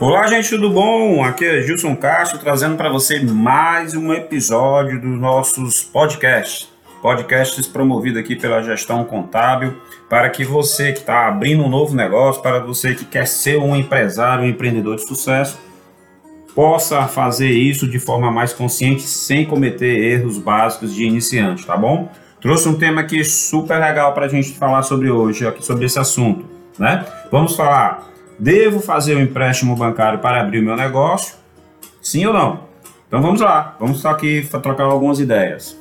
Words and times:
Olá, 0.00 0.28
gente, 0.28 0.50
tudo 0.50 0.70
bom? 0.70 1.24
Aqui 1.24 1.44
é 1.44 1.60
Gilson 1.60 1.96
Castro 1.96 2.38
trazendo 2.38 2.76
para 2.76 2.88
você 2.88 3.18
mais 3.18 3.96
um 3.96 4.12
episódio 4.12 5.00
dos 5.00 5.18
nossos 5.18 5.82
podcasts. 5.82 6.68
Podcasts 7.02 7.66
promovidos 7.66 8.20
aqui 8.20 8.36
pela 8.36 8.62
gestão 8.62 9.02
contábil 9.02 9.74
para 10.08 10.30
que 10.30 10.44
você 10.44 10.92
que 10.92 11.00
está 11.00 11.26
abrindo 11.26 11.64
um 11.64 11.68
novo 11.68 11.96
negócio, 11.96 12.40
para 12.40 12.60
você 12.60 12.94
que 12.94 13.04
quer 13.04 13.26
ser 13.26 13.58
um 13.58 13.74
empresário, 13.74 14.44
um 14.44 14.48
empreendedor 14.48 14.94
de 14.94 15.02
sucesso, 15.02 15.58
possa 16.54 17.08
fazer 17.08 17.50
isso 17.50 17.88
de 17.88 17.98
forma 17.98 18.30
mais 18.30 18.52
consciente, 18.52 19.02
sem 19.02 19.44
cometer 19.44 19.98
erros 19.98 20.38
básicos 20.38 20.94
de 20.94 21.02
iniciante, 21.02 21.66
tá 21.66 21.76
bom? 21.76 22.08
Trouxe 22.40 22.68
um 22.68 22.78
tema 22.78 23.00
aqui 23.00 23.24
super 23.24 23.80
legal 23.80 24.14
para 24.14 24.26
a 24.26 24.28
gente 24.28 24.52
falar 24.52 24.84
sobre 24.84 25.10
hoje, 25.10 25.44
aqui 25.44 25.66
sobre 25.66 25.86
esse 25.86 25.98
assunto, 25.98 26.44
né? 26.78 27.04
Vamos 27.32 27.56
falar, 27.56 28.07
devo 28.38 28.80
fazer 28.80 29.16
um 29.16 29.20
empréstimo 29.20 29.74
bancário 29.74 30.18
para 30.20 30.40
abrir 30.40 30.60
o 30.60 30.62
meu 30.62 30.76
negócio? 30.76 31.34
Sim 32.00 32.26
ou 32.26 32.32
não? 32.32 32.68
Então 33.06 33.22
vamos 33.22 33.40
lá, 33.40 33.76
vamos 33.80 34.04
aqui 34.04 34.46
trocar 34.62 34.84
algumas 34.84 35.18
ideias. 35.18 35.76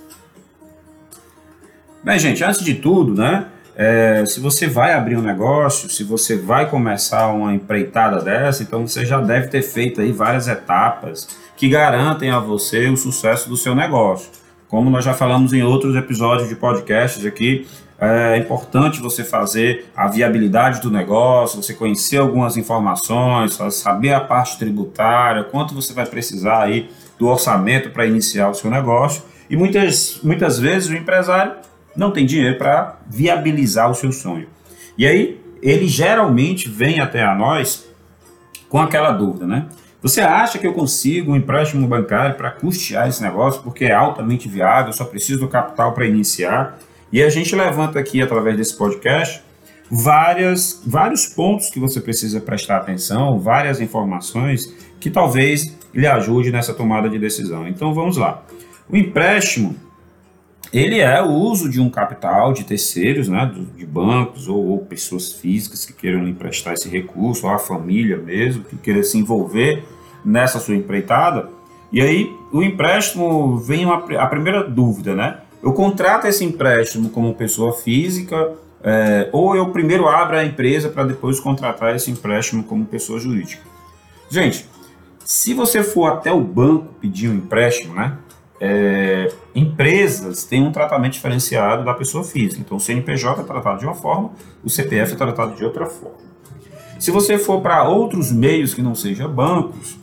Bem, 2.03 2.17
gente, 2.17 2.43
antes 2.43 2.63
de 2.63 2.75
tudo, 2.75 3.13
né? 3.13 3.47
É, 3.75 4.23
se 4.25 4.39
você 4.39 4.65
vai 4.65 4.93
abrir 4.93 5.17
um 5.17 5.21
negócio, 5.21 5.87
se 5.89 6.03
você 6.03 6.35
vai 6.35 6.67
começar 6.67 7.27
uma 7.27 7.53
empreitada 7.53 8.21
dessa, 8.21 8.63
então 8.63 8.87
você 8.87 9.05
já 9.05 9.21
deve 9.21 9.49
ter 9.49 9.61
feito 9.61 10.01
aí 10.01 10.11
várias 10.11 10.47
etapas 10.47 11.27
que 11.55 11.69
garantem 11.69 12.31
a 12.31 12.39
você 12.39 12.87
o 12.87 12.97
sucesso 12.97 13.47
do 13.49 13.57
seu 13.57 13.75
negócio. 13.75 14.29
Como 14.67 14.89
nós 14.89 15.05
já 15.05 15.13
falamos 15.13 15.53
em 15.53 15.63
outros 15.63 15.95
episódios 15.95 16.49
de 16.49 16.55
podcasts 16.55 17.25
aqui, 17.25 17.67
é 17.99 18.37
importante 18.37 19.01
você 19.01 19.23
fazer 19.23 19.85
a 19.95 20.07
viabilidade 20.07 20.81
do 20.81 20.91
negócio, 20.91 21.61
você 21.61 21.73
conhecer 21.73 22.17
algumas 22.17 22.55
informações, 22.55 23.57
saber 23.71 24.13
a 24.13 24.21
parte 24.21 24.57
tributária, 24.59 25.43
quanto 25.43 25.73
você 25.73 25.93
vai 25.93 26.05
precisar 26.05 26.61
aí 26.61 26.89
do 27.17 27.27
orçamento 27.27 27.89
para 27.89 28.05
iniciar 28.05 28.49
o 28.49 28.53
seu 28.53 28.69
negócio. 28.69 29.23
E 29.49 29.57
muitas, 29.57 30.19
muitas 30.23 30.59
vezes 30.59 30.89
o 30.89 30.95
empresário 30.95 31.53
não 31.95 32.11
tem 32.11 32.25
dinheiro 32.25 32.57
para 32.57 32.97
viabilizar 33.07 33.89
o 33.89 33.95
seu 33.95 34.11
sonho. 34.11 34.47
E 34.95 35.07
aí, 35.07 35.41
ele 35.61 35.87
geralmente 35.87 36.69
vem 36.69 36.99
até 36.99 37.23
a 37.23 37.33
nós 37.33 37.87
com 38.69 38.79
aquela 38.79 39.11
dúvida, 39.11 39.47
né? 39.47 39.65
Você 40.01 40.21
acha 40.21 40.59
que 40.59 40.67
eu 40.67 40.73
consigo 40.73 41.31
um 41.31 41.35
empréstimo 41.35 41.87
bancário 41.87 42.35
para 42.35 42.51
custear 42.51 43.07
esse 43.07 43.23
negócio 43.23 43.63
porque 43.63 43.85
é 43.85 43.93
altamente 43.93 44.47
viável, 44.47 44.93
só 44.93 45.03
preciso 45.03 45.39
do 45.39 45.47
capital 45.47 45.93
para 45.93 46.05
iniciar? 46.05 46.77
E 47.11 47.23
a 47.23 47.29
gente 47.29 47.55
levanta 47.55 47.99
aqui, 47.99 48.21
através 48.21 48.57
desse 48.57 48.77
podcast, 48.77 49.41
várias, 49.89 50.81
vários 50.85 51.25
pontos 51.25 51.69
que 51.69 51.79
você 51.79 52.01
precisa 52.01 52.41
prestar 52.41 52.77
atenção, 52.77 53.39
várias 53.39 53.79
informações 53.79 54.73
que 54.99 55.09
talvez 55.09 55.77
lhe 55.93 56.05
ajude 56.05 56.51
nessa 56.51 56.73
tomada 56.73 57.09
de 57.09 57.17
decisão. 57.17 57.67
Então 57.67 57.93
vamos 57.93 58.17
lá. 58.17 58.43
O 58.89 58.95
empréstimo 58.95 59.75
ele 60.71 60.99
é 60.99 61.21
o 61.21 61.29
uso 61.29 61.69
de 61.69 61.79
um 61.79 61.89
capital 61.89 62.51
de 62.51 62.65
terceiros, 62.65 63.29
né, 63.29 63.49
de 63.75 63.85
bancos 63.85 64.47
ou, 64.47 64.65
ou, 64.65 64.79
pessoas 64.79 65.31
físicas 65.31 65.85
que 65.85 65.93
queiram 65.93 66.27
emprestar 66.27 66.73
esse 66.73 66.89
recurso, 66.89 67.47
ou 67.47 67.53
a 67.53 67.57
família 67.57 68.17
mesmo, 68.17 68.63
que 68.63 68.75
queira 68.75 69.01
se 69.01 69.17
envolver 69.17 69.83
nessa 70.25 70.59
sua 70.59 70.75
empreitada. 70.75 71.49
E 71.91 72.01
aí 72.01 72.29
o 72.51 72.61
empréstimo 72.61 73.57
vem 73.57 73.85
uma, 73.85 73.95
a 74.21 74.27
primeira 74.27 74.63
dúvida, 74.63 75.15
né? 75.15 75.37
Eu 75.61 75.73
contrato 75.73 76.27
esse 76.27 76.43
empréstimo 76.43 77.09
como 77.09 77.33
pessoa 77.33 77.73
física 77.73 78.53
é, 78.83 79.29
ou 79.31 79.55
eu 79.55 79.69
primeiro 79.71 80.07
abro 80.07 80.37
a 80.37 80.45
empresa 80.45 80.89
para 80.89 81.03
depois 81.03 81.39
contratar 81.39 81.95
esse 81.95 82.11
empréstimo 82.11 82.63
como 82.63 82.85
pessoa 82.85 83.19
jurídica? 83.19 83.63
Gente, 84.29 84.65
se 85.25 85.53
você 85.53 85.83
for 85.83 86.07
até 86.07 86.31
o 86.31 86.41
banco 86.41 86.93
pedir 87.01 87.29
um 87.29 87.35
empréstimo, 87.35 87.95
né? 87.95 88.17
é, 88.59 89.31
empresas 89.53 90.43
têm 90.43 90.63
um 90.63 90.71
tratamento 90.71 91.13
diferenciado 91.13 91.83
da 91.85 91.93
pessoa 91.93 92.23
física. 92.23 92.61
Então, 92.61 92.77
o 92.77 92.79
CNPJ 92.79 93.41
é 93.41 93.45
tratado 93.45 93.79
de 93.79 93.85
uma 93.85 93.95
forma, 93.95 94.31
o 94.63 94.69
CPF 94.69 95.13
é 95.13 95.15
tratado 95.15 95.55
de 95.55 95.63
outra 95.63 95.85
forma. 95.85 96.27
Se 96.99 97.11
você 97.11 97.37
for 97.37 97.61
para 97.61 97.87
outros 97.87 98.31
meios 98.31 98.73
que 98.73 98.81
não 98.81 98.95
sejam 98.95 99.31
bancos, 99.31 99.97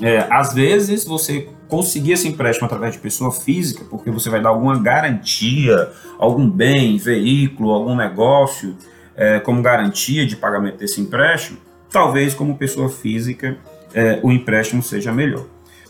é, 0.00 0.26
às 0.30 0.52
vezes 0.52 1.04
você 1.04 1.48
conseguir 1.68 2.12
esse 2.12 2.26
empréstimo 2.26 2.66
através 2.66 2.94
de 2.94 2.98
pessoa 2.98 3.30
física, 3.30 3.84
porque 3.88 4.10
você 4.10 4.30
vai 4.30 4.40
dar 4.40 4.48
alguma 4.48 4.78
garantia, 4.78 5.90
algum 6.18 6.48
bem, 6.48 6.96
veículo, 6.96 7.70
algum 7.70 7.94
negócio, 7.94 8.76
é, 9.14 9.38
como 9.40 9.60
garantia 9.60 10.26
de 10.26 10.36
pagamento 10.36 10.78
desse 10.78 11.00
empréstimo, 11.00 11.58
talvez 11.90 12.34
como 12.34 12.56
pessoa 12.56 12.88
física 12.88 13.58
é, 13.92 14.20
o 14.22 14.32
empréstimo 14.32 14.82
seja 14.82 15.12
melhor. 15.12 15.44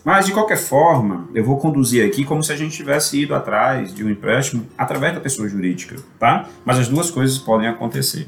Mas, 0.05 0.27
de 0.27 0.33
qualquer 0.33 0.57
forma, 0.57 1.29
eu 1.35 1.45
vou 1.45 1.59
conduzir 1.59 2.07
aqui 2.07 2.25
como 2.25 2.43
se 2.43 2.53
a 2.53 2.57
gente 2.57 2.75
tivesse 2.75 3.21
ido 3.21 3.35
atrás 3.35 3.93
de 3.95 4.03
um 4.03 4.09
empréstimo 4.09 4.67
através 4.77 5.15
da 5.15 5.21
pessoa 5.21 5.49
jurídica, 5.49 5.97
tá? 6.19 6.49
Mas 6.65 6.79
as 6.79 6.89
duas 6.89 7.11
coisas 7.11 7.37
podem 7.37 7.69
acontecer. 7.69 8.27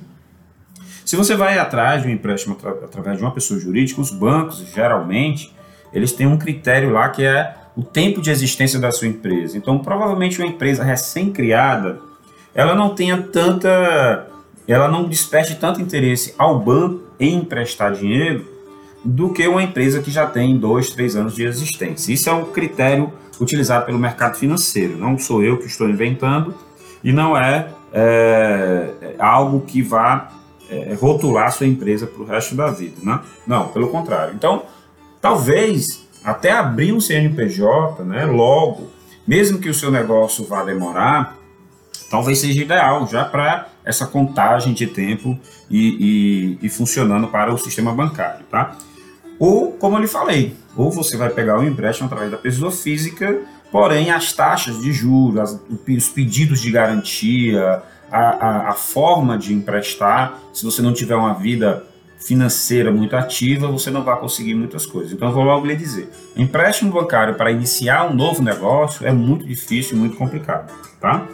Se 1.05 1.17
você 1.17 1.35
vai 1.35 1.59
atrás 1.59 2.03
de 2.03 2.09
um 2.09 2.11
empréstimo 2.11 2.57
através 2.85 3.17
de 3.17 3.25
uma 3.25 3.33
pessoa 3.33 3.59
jurídica, 3.59 4.01
os 4.01 4.11
bancos, 4.11 4.59
geralmente, 4.75 5.55
eles 5.93 6.13
têm 6.13 6.27
um 6.27 6.39
critério 6.39 6.91
lá 6.91 7.09
que 7.09 7.25
é 7.25 7.55
o 7.77 7.83
tempo 7.83 8.21
de 8.21 8.31
existência 8.31 8.79
da 8.79 8.91
sua 8.91 9.09
empresa. 9.09 9.57
Então, 9.57 9.79
provavelmente 9.79 10.41
uma 10.41 10.49
empresa 10.49 10.83
recém-criada, 10.85 11.99
ela 12.55 12.75
não 12.75 12.95
tenha 12.95 13.17
tanta, 13.23 14.27
ela 14.67 14.89
não 14.89 15.09
desperte 15.09 15.55
tanto 15.55 15.81
interesse 15.81 16.35
ao 16.37 16.59
banco 16.59 17.03
em 17.19 17.37
emprestar 17.37 17.93
dinheiro 17.93 18.47
do 19.05 19.33
que 19.33 19.47
uma 19.47 19.63
empresa 19.63 20.03
que 20.03 20.11
já 20.11 20.27
tem 20.27 20.59
dois, 20.59 20.91
três 20.91 21.17
anos 21.17 21.35
de 21.35 21.45
existência. 21.45 22.13
Isso 22.13 22.29
é 22.29 22.33
um 22.33 22.47
critério 22.47 23.13
utilizado 23.41 23.87
pelo 23.87 23.99
mercado 23.99 24.37
financeiro. 24.37 24.99
Não 24.99 25.19
sou 25.19 25.43
eu 25.43 25.57
que 25.59 25.67
estou 25.67 25.89
inventando 25.89 26.55
e 27.03 27.13
não 27.13 27.37
é, 27.37 27.69
é, 27.93 28.91
é 29.01 29.15
algo 29.19 29.61
que 29.61 29.81
vá 29.81 30.31
é, 30.69 30.95
rotular 30.95 31.51
sua 31.51 31.67
empresa 31.67 32.07
para 32.07 32.23
o 32.23 32.27
resto 32.27 32.55
da 32.55 32.71
vida. 32.71 32.97
Né? 33.03 33.21
Não, 33.47 33.69
pelo 33.69 33.89
contrário. 33.89 34.35
Então, 34.35 34.65
talvez 35.21 36.07
até 36.25 36.53
abrir 36.53 36.93
um 36.93 37.01
CNPJ, 37.01 38.05
né, 38.05 38.25
logo, 38.25 38.91
mesmo 39.27 39.59
que 39.59 39.69
o 39.69 39.75
seu 39.75 39.91
negócio 39.91 40.45
vá 40.45 40.63
demorar, 40.63 41.37
talvez 42.11 42.39
seja 42.39 42.63
ideal 42.63 43.07
já 43.07 43.25
para 43.25 43.69
essa 43.85 44.07
contagem 44.07 44.73
de 44.75 44.87
tempo 44.87 45.39
e, 45.71 46.59
e, 46.61 46.67
e 46.67 46.69
funcionando 46.69 47.29
para 47.29 47.53
o 47.53 47.59
sistema 47.59 47.93
bancário, 47.93 48.45
tá? 48.51 48.77
Ou, 49.39 49.73
como 49.73 49.97
eu 49.97 50.03
lhe 50.03 50.07
falei, 50.07 50.55
ou 50.77 50.91
você 50.91 51.17
vai 51.17 51.31
pegar 51.31 51.59
o 51.59 51.65
empréstimo 51.65 52.07
através 52.07 52.31
da 52.31 52.37
pessoa 52.37 52.71
física, 52.71 53.41
porém 53.73 54.11
as 54.11 54.33
taxas 54.33 54.81
de 54.81 54.93
juros, 54.93 55.59
os 55.89 56.09
pedidos 56.09 56.61
de 56.61 56.71
garantia, 56.71 57.83
a, 58.11 58.19
a, 58.19 58.69
a 58.71 58.73
forma 58.73 59.39
de 59.39 59.55
emprestar, 59.55 60.39
se 60.53 60.65
você 60.65 60.83
não 60.83 60.93
tiver 60.93 61.17
uma 61.17 61.33
vida 61.35 61.87
financeira 62.21 62.93
muito 62.93 63.17
ativa, 63.17 63.67
você 63.67 63.91
não 63.91 64.05
vai 64.05 64.19
conseguir 64.19 64.55
muitas 64.55 64.87
coisas. 64.87 65.13
Então, 65.13 65.29
eu 65.29 65.35
vou 65.35 65.45
logo 65.45 65.67
lhe 65.67 65.75
dizer: 65.75 66.09
empréstimo 66.37 66.93
bancário 66.93 67.35
para 67.35 67.51
iniciar 67.51 68.11
um 68.11 68.15
novo 68.15 68.43
negócio 68.43 69.07
é 69.07 69.13
muito 69.13 69.47
difícil 69.47 69.97
muito 69.97 70.17
complicado, 70.17 70.73
tá? 71.01 71.27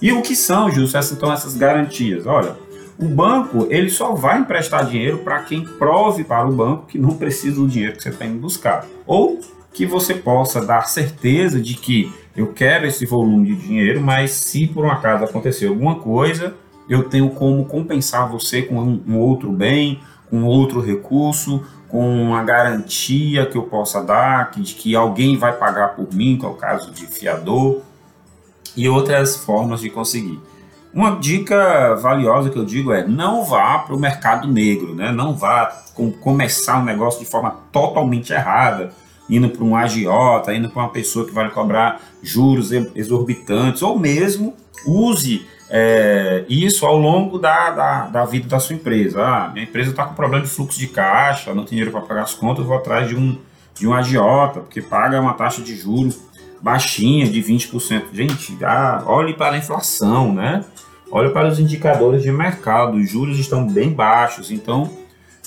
E 0.00 0.12
o 0.12 0.22
que 0.22 0.36
são, 0.36 0.70
Justo, 0.70 0.96
essas, 0.96 1.16
então, 1.16 1.32
essas 1.32 1.56
garantias? 1.56 2.24
Olha, 2.26 2.56
o 2.98 3.06
banco 3.06 3.66
ele 3.70 3.90
só 3.90 4.14
vai 4.14 4.38
emprestar 4.38 4.86
dinheiro 4.86 5.18
para 5.18 5.40
quem 5.40 5.64
prove 5.64 6.22
para 6.24 6.46
o 6.46 6.52
banco 6.52 6.86
que 6.86 6.98
não 6.98 7.16
precisa 7.16 7.56
do 7.56 7.66
dinheiro 7.66 7.96
que 7.96 8.02
você 8.02 8.10
está 8.10 8.24
indo 8.24 8.38
buscar. 8.38 8.86
Ou 9.06 9.40
que 9.72 9.86
você 9.86 10.14
possa 10.14 10.64
dar 10.64 10.88
certeza 10.88 11.60
de 11.60 11.74
que 11.74 12.12
eu 12.36 12.52
quero 12.52 12.86
esse 12.86 13.04
volume 13.06 13.48
de 13.48 13.56
dinheiro, 13.56 14.00
mas 14.00 14.30
se 14.32 14.66
por 14.66 14.84
um 14.84 14.90
acaso 14.90 15.24
acontecer 15.24 15.66
alguma 15.66 15.96
coisa, 15.96 16.54
eu 16.88 17.04
tenho 17.04 17.30
como 17.30 17.64
compensar 17.64 18.28
você 18.28 18.62
com 18.62 18.80
um 18.80 19.18
outro 19.18 19.52
bem, 19.52 20.00
com 20.30 20.44
outro 20.44 20.80
recurso, 20.80 21.62
com 21.88 22.22
uma 22.22 22.42
garantia 22.44 23.46
que 23.46 23.56
eu 23.56 23.62
possa 23.62 24.02
dar, 24.02 24.50
que, 24.50 24.60
de 24.60 24.74
que 24.74 24.94
alguém 24.94 25.36
vai 25.36 25.52
pagar 25.52 25.94
por 25.96 26.12
mim, 26.12 26.36
que 26.38 26.44
é 26.44 26.48
o 26.48 26.54
caso 26.54 26.90
de 26.90 27.06
fiador, 27.06 27.80
e 28.76 28.88
outras 28.88 29.36
formas 29.36 29.80
de 29.80 29.90
conseguir. 29.90 30.38
Uma 30.92 31.16
dica 31.16 31.94
valiosa 31.96 32.50
que 32.50 32.58
eu 32.58 32.64
digo 32.64 32.92
é 32.92 33.06
não 33.06 33.44
vá 33.44 33.78
para 33.78 33.94
o 33.94 33.98
mercado 33.98 34.48
negro, 34.48 34.94
né? 34.94 35.12
não 35.12 35.34
vá 35.34 35.66
com, 35.94 36.10
começar 36.10 36.78
um 36.78 36.84
negócio 36.84 37.20
de 37.20 37.26
forma 37.26 37.56
totalmente 37.72 38.32
errada, 38.32 38.92
indo 39.28 39.48
para 39.50 39.64
um 39.64 39.76
agiota, 39.76 40.54
indo 40.54 40.68
para 40.68 40.82
uma 40.82 40.88
pessoa 40.88 41.26
que 41.26 41.32
vai 41.32 41.50
cobrar 41.50 42.00
juros 42.22 42.72
exorbitantes, 42.72 43.82
ou 43.82 43.98
mesmo 43.98 44.54
use 44.86 45.46
é, 45.70 46.44
isso 46.48 46.86
ao 46.86 46.96
longo 46.96 47.38
da, 47.38 47.70
da, 47.70 48.06
da, 48.06 48.24
vida 48.24 48.48
da 48.48 48.58
sua 48.58 48.74
empresa. 48.74 49.22
Ah, 49.22 49.50
minha 49.52 49.64
empresa 49.64 49.90
está 49.90 50.04
com 50.04 50.14
problema 50.14 50.44
de 50.44 50.50
fluxo 50.50 50.78
de 50.78 50.86
caixa, 50.86 51.54
não 51.54 51.64
tem 51.64 51.70
dinheiro 51.70 51.90
para 51.90 52.00
pagar 52.00 52.22
as 52.22 52.34
contas, 52.34 52.64
vou 52.64 52.76
atrás 52.76 53.08
de 53.08 53.14
um, 53.14 53.38
de 53.74 53.86
um 53.86 53.92
agiota, 53.92 54.60
porque 54.60 54.80
paga 54.80 55.20
uma 55.20 55.34
taxa 55.34 55.62
de 55.62 55.76
juros 55.76 56.18
baixinha, 56.60 57.28
de 57.28 57.42
20%. 57.42 58.04
Gente, 58.12 58.56
ah, 58.64 59.02
olhe 59.06 59.34
para 59.34 59.56
a 59.56 59.58
inflação, 59.58 60.32
né? 60.32 60.64
Olhe 61.10 61.30
para 61.30 61.48
os 61.48 61.58
indicadores 61.58 62.22
de 62.22 62.30
mercado, 62.30 62.96
os 62.96 63.10
juros 63.10 63.38
estão 63.38 63.66
bem 63.66 63.90
baixos, 63.90 64.50
então 64.50 64.90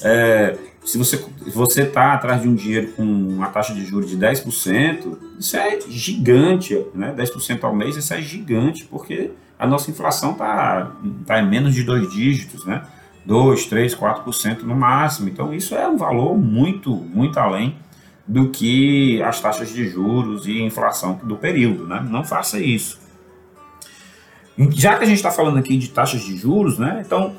é, 0.03 0.57
se 0.83 0.97
você 0.97 1.23
você 1.53 1.83
está 1.83 2.13
atrás 2.13 2.41
de 2.41 2.47
um 2.47 2.55
dinheiro 2.55 2.93
com 2.93 3.03
uma 3.03 3.47
taxa 3.47 3.73
de 3.73 3.85
juros 3.85 4.09
de 4.09 4.17
10%, 4.17 5.17
isso 5.39 5.55
é 5.55 5.79
gigante, 5.81 6.85
né? 6.93 7.13
10% 7.15 7.63
ao 7.63 7.75
mês, 7.75 7.95
isso 7.95 8.13
é 8.13 8.21
gigante, 8.21 8.85
porque 8.85 9.31
a 9.59 9.67
nossa 9.67 9.91
inflação 9.91 10.31
está 10.31 10.91
tá 11.25 11.39
em 11.39 11.47
menos 11.47 11.75
de 11.75 11.83
dois 11.83 12.11
dígitos, 12.11 12.65
né? 12.65 12.83
2, 13.25 13.65
3, 13.67 13.95
4% 13.95 14.63
no 14.63 14.75
máximo. 14.75 15.29
Então, 15.29 15.53
isso 15.53 15.75
é 15.75 15.87
um 15.87 15.97
valor 15.97 16.35
muito, 16.35 16.89
muito 16.91 17.39
além 17.39 17.75
do 18.27 18.49
que 18.49 19.21
as 19.21 19.39
taxas 19.39 19.69
de 19.69 19.87
juros 19.87 20.47
e 20.47 20.61
inflação 20.61 21.19
do 21.23 21.35
período, 21.35 21.87
né? 21.87 22.03
Não 22.09 22.23
faça 22.23 22.59
isso. 22.59 22.99
Já 24.71 24.97
que 24.97 25.03
a 25.03 25.07
gente 25.07 25.17
está 25.17 25.31
falando 25.31 25.57
aqui 25.57 25.77
de 25.77 25.89
taxas 25.89 26.21
de 26.21 26.35
juros, 26.35 26.79
né? 26.79 27.03
Então, 27.05 27.35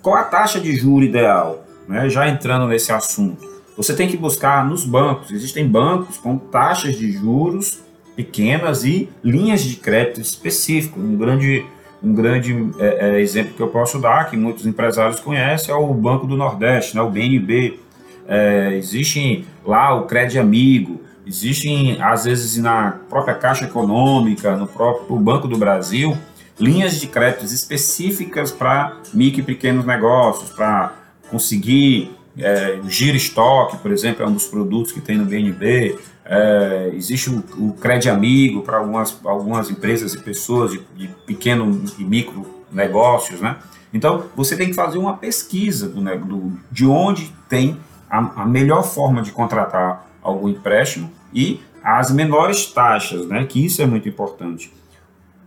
qual 0.00 0.16
a 0.16 0.24
taxa 0.24 0.58
de 0.58 0.74
juro 0.74 1.04
ideal? 1.04 1.64
Né? 1.90 2.08
Já 2.08 2.28
entrando 2.28 2.68
nesse 2.68 2.92
assunto, 2.92 3.44
você 3.76 3.92
tem 3.94 4.06
que 4.06 4.16
buscar 4.16 4.64
nos 4.64 4.84
bancos. 4.84 5.32
Existem 5.32 5.66
bancos 5.66 6.16
com 6.16 6.38
taxas 6.38 6.96
de 6.96 7.10
juros 7.10 7.80
pequenas 8.14 8.84
e 8.84 9.08
linhas 9.24 9.60
de 9.62 9.74
crédito 9.74 10.20
específicas. 10.20 11.02
Um 11.02 11.16
grande, 11.16 11.66
um 12.00 12.14
grande 12.14 12.70
é, 12.78 13.08
é, 13.08 13.20
exemplo 13.20 13.54
que 13.54 13.60
eu 13.60 13.66
posso 13.66 13.98
dar, 13.98 14.30
que 14.30 14.36
muitos 14.36 14.66
empresários 14.66 15.18
conhecem, 15.18 15.74
é 15.74 15.76
o 15.76 15.92
Banco 15.92 16.28
do 16.28 16.36
Nordeste, 16.36 16.94
né? 16.94 17.02
o 17.02 17.10
BNB. 17.10 17.80
É, 18.28 18.74
existe 18.76 19.44
lá 19.66 19.92
o 19.92 20.04
Crédito 20.04 20.38
Amigo, 20.38 21.00
existem, 21.26 22.00
às 22.00 22.24
vezes, 22.24 22.56
na 22.62 23.00
própria 23.08 23.34
Caixa 23.34 23.64
Econômica, 23.64 24.56
no 24.56 24.68
próprio 24.68 25.16
Banco 25.16 25.48
do 25.48 25.58
Brasil, 25.58 26.16
linhas 26.56 27.00
de 27.00 27.08
créditos 27.08 27.50
específicas 27.50 28.52
para 28.52 28.96
micro 29.12 29.40
e 29.40 29.42
pequenos 29.42 29.84
negócios, 29.84 30.50
para 30.50 30.99
conseguir 31.30 32.10
é, 32.38 32.78
giro 32.88 33.16
estoque, 33.16 33.76
por 33.78 33.90
exemplo, 33.90 34.24
é 34.24 34.28
um 34.28 34.32
dos 34.32 34.46
produtos 34.46 34.92
que 34.92 35.00
tem 35.00 35.16
no 35.16 35.24
BNB. 35.24 35.98
É, 36.24 36.90
existe 36.94 37.30
o, 37.30 37.42
o 37.58 37.72
Crédito 37.74 38.10
Amigo 38.10 38.62
para 38.62 38.78
algumas, 38.78 39.18
algumas 39.24 39.70
empresas 39.70 40.14
e 40.14 40.18
pessoas 40.18 40.72
de, 40.72 40.80
de 40.96 41.08
pequeno 41.26 41.84
e 41.98 42.04
micro 42.04 42.46
negócios, 42.70 43.40
né? 43.40 43.56
Então, 43.92 44.26
você 44.36 44.56
tem 44.56 44.68
que 44.68 44.74
fazer 44.74 44.98
uma 44.98 45.16
pesquisa 45.16 45.88
do, 45.88 46.00
do, 46.00 46.52
de 46.70 46.86
onde 46.86 47.34
tem 47.48 47.76
a, 48.08 48.42
a, 48.42 48.46
melhor 48.46 48.84
forma 48.84 49.20
de 49.20 49.32
contratar 49.32 50.08
algum 50.22 50.48
empréstimo 50.48 51.10
e 51.34 51.60
as 51.82 52.12
menores 52.12 52.66
taxas, 52.66 53.26
né? 53.26 53.44
Que 53.44 53.64
isso 53.64 53.82
é 53.82 53.86
muito 53.86 54.08
importante 54.08 54.72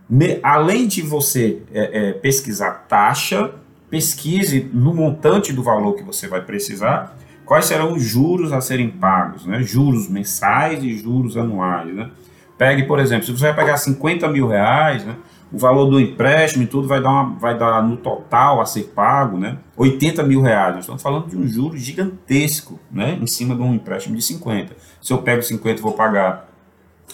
me, 0.08 0.38
além 0.42 0.86
de 0.86 1.02
você 1.02 1.62
é, 1.72 2.08
é, 2.08 2.12
pesquisar 2.12 2.86
taxa, 2.88 3.52
pesquise 3.94 4.68
no 4.72 4.92
montante 4.92 5.52
do 5.52 5.62
valor 5.62 5.94
que 5.94 6.02
você 6.02 6.26
vai 6.26 6.40
precisar, 6.40 7.16
quais 7.44 7.66
serão 7.66 7.92
os 7.92 8.02
juros 8.02 8.52
a 8.52 8.60
serem 8.60 8.90
pagos, 8.90 9.46
né? 9.46 9.62
juros 9.62 10.08
mensais 10.08 10.82
e 10.82 10.98
juros 10.98 11.36
anuais. 11.36 11.94
Né? 11.94 12.10
Pegue, 12.58 12.82
por 12.82 12.98
exemplo, 12.98 13.24
se 13.24 13.30
você 13.30 13.44
vai 13.44 13.54
pegar 13.54 13.76
50 13.76 14.26
mil 14.26 14.48
reais, 14.48 15.04
né? 15.04 15.14
o 15.52 15.56
valor 15.56 15.86
do 15.86 16.00
empréstimo 16.00 16.64
e 16.64 16.66
tudo 16.66 16.88
vai 16.88 17.00
dar, 17.00 17.08
uma, 17.08 17.38
vai 17.38 17.56
dar 17.56 17.84
no 17.84 17.96
total 17.96 18.60
a 18.60 18.66
ser 18.66 18.92
pago 18.96 19.38
né? 19.38 19.58
80 19.76 20.24
mil 20.24 20.42
reais. 20.42 20.74
Nós 20.74 20.82
estamos 20.82 21.00
falando 21.00 21.28
de 21.28 21.36
um 21.36 21.46
juro 21.46 21.78
gigantesco 21.78 22.80
né? 22.90 23.16
em 23.22 23.28
cima 23.28 23.54
de 23.54 23.62
um 23.62 23.74
empréstimo 23.74 24.16
de 24.16 24.22
50. 24.22 24.74
Se 25.00 25.12
eu 25.12 25.18
pego 25.18 25.40
50 25.40 25.78
e 25.78 25.80
vou 25.80 25.92
pagar 25.92 26.48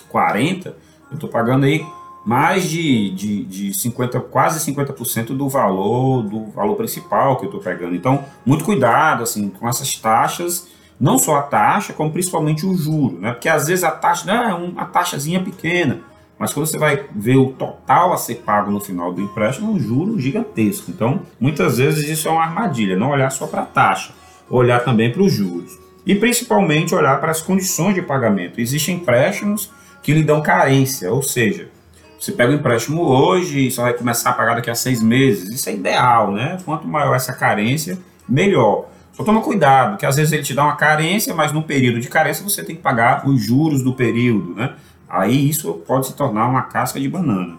40, 0.09 0.75
eu 1.11 1.15
estou 1.15 1.29
pagando 1.29 1.67
aí 1.67 1.85
mais 2.25 2.69
de, 2.69 3.11
de, 3.11 3.45
de 3.45 3.75
50, 3.75 4.21
quase 4.21 4.73
50% 4.73 5.29
do 5.29 5.49
valor 5.49 6.23
do 6.23 6.47
valor 6.51 6.77
principal 6.77 7.37
que 7.37 7.45
eu 7.45 7.49
estou 7.49 7.61
pegando. 7.61 7.95
Então, 7.95 8.25
muito 8.45 8.65
cuidado 8.65 9.23
assim 9.23 9.49
com 9.49 9.69
essas 9.69 9.95
taxas, 9.97 10.69
não 11.01 11.19
só 11.19 11.37
a 11.37 11.43
taxa, 11.43 11.93
como 11.93 12.11
principalmente 12.13 12.67
o 12.67 12.77
juro, 12.77 13.19
né? 13.19 13.33
Porque 13.33 13.49
às 13.49 13.67
vezes 13.67 13.85
a 13.85 13.91
taxa 13.91 14.27
não, 14.27 14.43
é 14.45 14.55
uma 14.55 14.85
taxazinha 14.85 15.43
pequena, 15.43 16.01
mas 16.39 16.53
quando 16.53 16.67
você 16.67 16.79
vai 16.79 17.05
ver 17.15 17.37
o 17.37 17.53
total 17.53 18.13
a 18.13 18.17
ser 18.17 18.37
pago 18.37 18.71
no 18.71 18.81
final 18.81 19.13
do 19.13 19.21
empréstimo, 19.21 19.71
é 19.71 19.75
um 19.75 19.79
juro 19.79 20.19
gigantesco. 20.19 20.91
Então, 20.91 21.21
muitas 21.39 21.79
vezes 21.79 22.09
isso 22.09 22.29
é 22.29 22.31
uma 22.31 22.43
armadilha, 22.45 22.97
não 22.97 23.11
olhar 23.11 23.31
só 23.31 23.47
para 23.47 23.63
a 23.63 23.67
taxa, 23.67 24.13
olhar 24.49 24.85
também 24.85 25.13
para 25.13 25.23
os 25.23 25.33
juros. 25.33 25.79
E 26.07 26.15
principalmente 26.15 26.95
olhar 26.95 27.21
para 27.21 27.31
as 27.31 27.43
condições 27.43 27.95
de 27.95 28.03
pagamento. 28.03 28.61
Existem 28.61 28.97
empréstimos 28.97 29.71
que 30.03 30.15
lhe 30.15 30.23
dão 30.23 30.43
carência, 30.43 31.13
ou 31.13 31.23
seja, 31.23 31.69
você 32.21 32.33
pega 32.33 32.53
o 32.53 32.55
empréstimo 32.55 33.03
hoje 33.03 33.69
e 33.69 33.71
só 33.71 33.85
vai 33.85 33.95
começar 33.95 34.29
a 34.29 34.33
pagar 34.35 34.55
daqui 34.55 34.69
a 34.69 34.75
seis 34.75 35.03
meses. 35.03 35.49
Isso 35.49 35.71
é 35.71 35.73
ideal, 35.73 36.31
né? 36.31 36.59
Quanto 36.67 36.87
maior 36.87 37.17
essa 37.17 37.33
carência, 37.33 37.99
melhor. 38.29 38.91
Só 39.15 39.25
toma 39.25 39.41
cuidado, 39.41 39.97
que 39.97 40.05
às 40.05 40.17
vezes 40.17 40.31
ele 40.31 40.43
te 40.43 40.53
dá 40.53 40.65
uma 40.65 40.77
carência, 40.77 41.35
mas 41.35 41.51
no 41.51 41.63
período 41.63 41.99
de 41.99 42.11
carência 42.11 42.45
você 42.45 42.63
tem 42.63 42.77
que 42.77 42.83
pagar 42.83 43.27
os 43.27 43.43
juros 43.43 43.83
do 43.83 43.95
período, 43.95 44.55
né? 44.55 44.75
Aí 45.09 45.49
isso 45.49 45.73
pode 45.87 46.09
se 46.09 46.15
tornar 46.15 46.47
uma 46.47 46.63
casca 46.63 47.01
de 47.01 47.09
banana. 47.09 47.57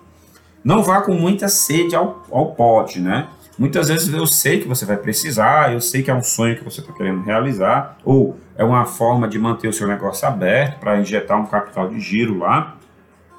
Não 0.63 0.83
vá 0.83 1.01
com 1.01 1.15
muita 1.15 1.47
sede 1.49 1.95
ao, 1.95 2.23
ao 2.31 2.51
pote, 2.51 2.99
né? 2.99 3.29
Muitas 3.57 3.87
vezes 3.89 4.13
eu 4.13 4.27
sei 4.27 4.59
que 4.59 4.67
você 4.67 4.85
vai 4.85 4.95
precisar, 4.95 5.73
eu 5.73 5.81
sei 5.81 6.03
que 6.03 6.11
é 6.11 6.13
um 6.13 6.21
sonho 6.21 6.55
que 6.55 6.63
você 6.63 6.81
está 6.81 6.93
querendo 6.93 7.23
realizar, 7.23 7.97
ou 8.05 8.37
é 8.55 8.63
uma 8.63 8.85
forma 8.85 9.27
de 9.27 9.39
manter 9.39 9.67
o 9.67 9.73
seu 9.73 9.87
negócio 9.87 10.27
aberto 10.27 10.79
para 10.79 10.99
injetar 10.99 11.39
um 11.41 11.47
capital 11.47 11.89
de 11.89 11.99
giro 11.99 12.37
lá 12.37 12.77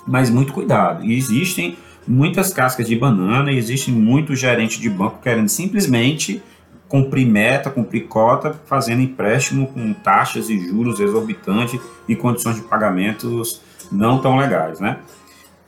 mas 0.07 0.31
muito 0.31 0.53
cuidado. 0.53 1.05
E 1.05 1.17
existem 1.17 1.77
muitas 2.07 2.53
cascas 2.53 2.87
de 2.87 2.97
banana 2.97 3.53
e 3.53 3.57
existem 3.57 3.95
muitos 3.95 4.39
gerentes 4.39 4.79
de 4.79 4.91
banco 4.91 5.19
querendo 5.23 5.49
simplesmente 5.49 6.43
cumprir 6.89 7.27
meta, 7.27 7.71
cumprir 7.71 8.07
cota, 8.07 8.61
fazendo 8.67 9.01
empréstimo 9.01 9.67
com 9.69 9.93
taxas 9.95 10.51
e 10.51 10.59
juros 10.59 11.01
exorbitantes 11.01 11.81
e 12.07 12.15
condições 12.15 12.57
de 12.57 12.63
pagamentos 12.63 13.63
não 13.91 14.21
tão 14.21 14.37
legais, 14.37 14.79
né? 14.79 14.99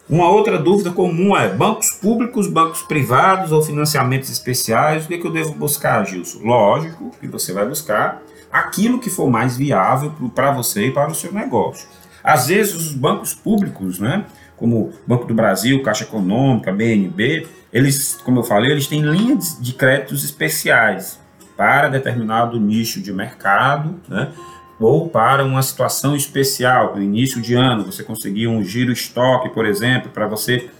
Uma 0.08 0.28
outra 0.28 0.58
dúvida 0.58 0.90
comum 0.90 1.34
é 1.34 1.48
bancos 1.48 1.90
públicos, 1.92 2.46
bancos 2.46 2.82
privados 2.82 3.52
ou 3.52 3.62
financiamentos 3.62 4.28
especiais. 4.28 5.04
O 5.04 5.08
que, 5.08 5.14
é 5.14 5.18
que 5.18 5.26
eu 5.26 5.30
devo 5.30 5.54
buscar, 5.54 6.04
Gilson? 6.04 6.40
Lógico 6.44 7.10
que 7.18 7.26
você 7.26 7.54
vai 7.54 7.66
buscar 7.66 8.20
aquilo 8.52 8.98
que 8.98 9.08
for 9.08 9.30
mais 9.30 9.56
viável 9.56 10.12
para 10.34 10.52
você 10.52 10.88
e 10.88 10.90
para 10.90 11.10
o 11.10 11.14
seu 11.14 11.32
negócio. 11.32 11.88
Às 12.24 12.46
vezes 12.46 12.74
os 12.74 12.94
bancos 12.94 13.34
públicos, 13.34 14.00
né, 14.00 14.24
como 14.56 14.92
Banco 15.06 15.26
do 15.26 15.34
Brasil, 15.34 15.82
Caixa 15.82 16.04
Econômica, 16.04 16.72
BNB, 16.72 17.46
eles, 17.70 18.18
como 18.24 18.40
eu 18.40 18.44
falei, 18.44 18.70
eles 18.70 18.86
têm 18.86 19.02
linhas 19.02 19.58
de 19.60 19.74
créditos 19.74 20.24
especiais 20.24 21.20
para 21.54 21.88
determinado 21.88 22.58
nicho 22.58 22.98
de 23.02 23.12
mercado, 23.12 24.00
né, 24.08 24.32
ou 24.80 25.08
para 25.08 25.44
uma 25.44 25.62
situação 25.62 26.16
especial, 26.16 26.96
no 26.96 27.02
início 27.02 27.42
de 27.42 27.54
ano, 27.54 27.84
você 27.84 28.02
conseguir 28.02 28.48
um 28.48 28.64
giro 28.64 28.90
estoque, 28.90 29.50
por 29.50 29.66
exemplo, 29.66 30.10
para 30.10 30.26
você 30.26 30.70